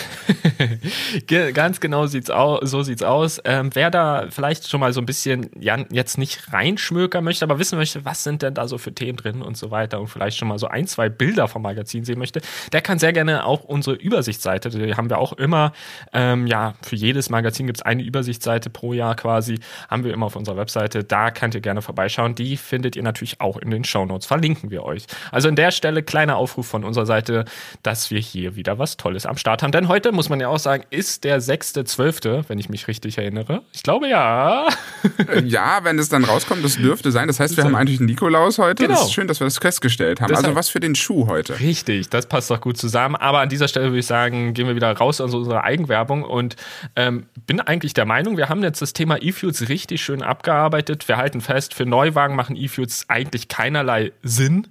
[1.53, 3.41] Ganz genau sieht's aus, so sieht's aus.
[3.43, 7.59] Ähm, wer da vielleicht schon mal so ein bisschen ja, jetzt nicht reinschmökern möchte, aber
[7.59, 10.37] wissen möchte, was sind denn da so für Themen drin und so weiter und vielleicht
[10.37, 12.41] schon mal so ein, zwei Bilder vom Magazin sehen möchte,
[12.71, 15.73] der kann sehr gerne auch unsere Übersichtsseite, die haben wir auch immer,
[16.13, 19.59] ähm, ja, für jedes Magazin gibt's eine Übersichtsseite pro Jahr quasi,
[19.89, 22.35] haben wir immer auf unserer Webseite, da könnt ihr gerne vorbeischauen.
[22.35, 25.05] Die findet ihr natürlich auch in den Shownotes, verlinken wir euch.
[25.31, 27.45] Also an der Stelle kleiner Aufruf von unserer Seite,
[27.83, 29.71] dass wir hier wieder was Tolles am Start haben.
[29.71, 33.63] Denn heute, muss man ja auch sagen, ist der 6.12., wenn ich mich richtig erinnere.
[33.73, 34.67] Ich glaube ja.
[35.43, 37.27] ja, wenn es dann rauskommt, das dürfte sein.
[37.27, 38.83] Das heißt, wir haben eigentlich einen Nikolaus heute.
[38.83, 38.99] Genau.
[38.99, 40.29] Das ist schön, dass wir das festgestellt haben.
[40.29, 41.59] Deshalb, also was für den Schuh heute.
[41.59, 43.15] Richtig, das passt doch gut zusammen.
[43.15, 46.55] Aber an dieser Stelle würde ich sagen, gehen wir wieder raus aus unserer Eigenwerbung und
[46.95, 51.07] ähm, bin eigentlich der Meinung, wir haben jetzt das Thema E-Fuels richtig schön abgearbeitet.
[51.07, 54.67] Wir halten fest, für Neuwagen machen E-Fuels eigentlich keinerlei Sinn.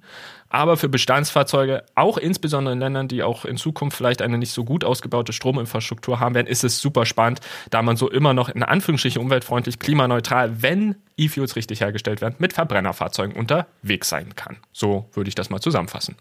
[0.50, 4.64] Aber für Bestandsfahrzeuge, auch insbesondere in Ländern, die auch in Zukunft vielleicht eine nicht so
[4.64, 7.40] gut ausgebaute Strominfrastruktur haben werden, ist es super spannend,
[7.70, 12.52] da man so immer noch in Anführungsstrichen umweltfreundlich, klimaneutral, wenn E-Fuels richtig hergestellt werden, mit
[12.52, 14.58] Verbrennerfahrzeugen unterwegs sein kann.
[14.72, 16.16] So würde ich das mal zusammenfassen.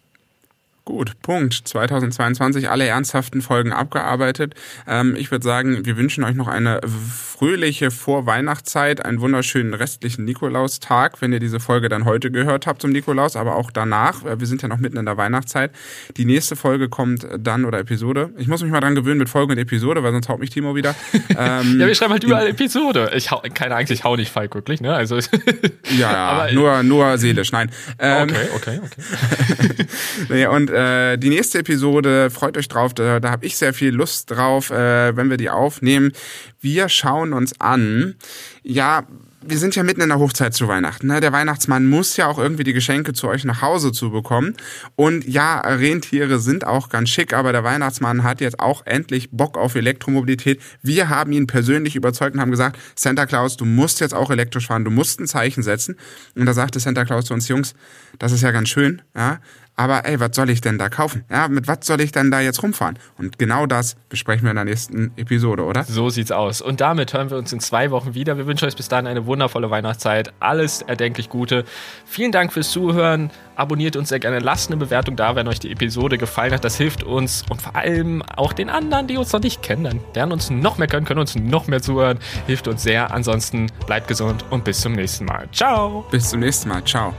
[0.90, 1.54] Gut, Punkt.
[1.54, 4.56] 2022 alle ernsthaften Folgen abgearbeitet.
[4.88, 11.22] Ähm, ich würde sagen, wir wünschen euch noch eine fröhliche Vorweihnachtszeit, einen wunderschönen restlichen Nikolaustag,
[11.22, 14.24] wenn ihr diese Folge dann heute gehört habt zum Nikolaus, aber auch danach.
[14.26, 15.72] Wir sind ja noch mitten in der Weihnachtszeit.
[16.18, 18.32] Die nächste Folge kommt dann oder Episode.
[18.40, 20.76] Ich muss mich mal dran gewöhnen mit Folge und Episode, weil sonst haut mich Timo
[20.76, 20.96] wieder.
[21.38, 23.12] Ähm, ja, wir schreiben halt überall Episode.
[23.16, 24.94] Ich hau, keine Angst, ich hau nicht Falk wirklich, ne?
[24.94, 25.20] Also
[25.98, 27.72] ja, aber, nur nur seelisch, nein.
[28.00, 29.86] Ähm, okay, okay, okay.
[30.30, 33.94] nee, und äh, die nächste Episode, freut euch drauf, da, da habe ich sehr viel
[33.94, 36.14] Lust drauf, äh, wenn wir die aufnehmen.
[36.62, 38.16] Wir schauen uns an,
[38.64, 39.06] ja,
[39.42, 41.08] wir sind ja mitten in der Hochzeit zu Weihnachten.
[41.08, 41.22] Ne?
[41.22, 44.56] Der Weihnachtsmann muss ja auch irgendwie die Geschenke zu euch nach Hause zu bekommen.
[44.96, 49.58] Und ja, Rentiere sind auch ganz schick, aber der Weihnachtsmann hat jetzt auch endlich Bock
[49.58, 50.62] auf Elektromobilität.
[50.82, 54.68] Wir haben ihn persönlich überzeugt und haben gesagt, Santa Claus, du musst jetzt auch elektrisch
[54.68, 55.96] fahren, du musst ein Zeichen setzen.
[56.36, 57.76] Und da sagte Santa Claus zu uns Jungs,
[58.18, 59.40] das ist ja ganz schön, ja,
[59.80, 61.24] aber ey, was soll ich denn da kaufen?
[61.32, 63.00] Ja, mit was soll ich denn da jetzt rumfahren?
[63.18, 65.86] Und genau das besprechen wir in der nächsten Episode, oder?
[65.86, 66.60] So sieht's aus.
[66.62, 68.38] Und damit hören wir uns in zwei Wochen wieder.
[68.38, 70.34] Wir wünschen euch bis dahin eine wundervolle Weihnachtszeit.
[70.42, 71.64] Alles erdenklich Gute.
[72.06, 73.32] Vielen Dank fürs Zuhören.
[73.56, 74.40] Abonniert uns sehr gerne.
[74.40, 76.66] Lasst eine Bewertung da, wenn euch die Episode gefallen hat.
[76.66, 79.86] Das hilft uns und vor allem auch den anderen, die uns noch nicht kennen.
[79.86, 82.20] Dann lernen uns noch mehr können, können uns noch mehr zuhören.
[82.48, 83.14] Hilft uns sehr.
[83.14, 85.48] Ansonsten bleibt gesund und bis zum nächsten Mal.
[85.54, 86.06] Ciao.
[86.12, 86.84] Bis zum nächsten Mal.
[86.84, 87.14] Ciao.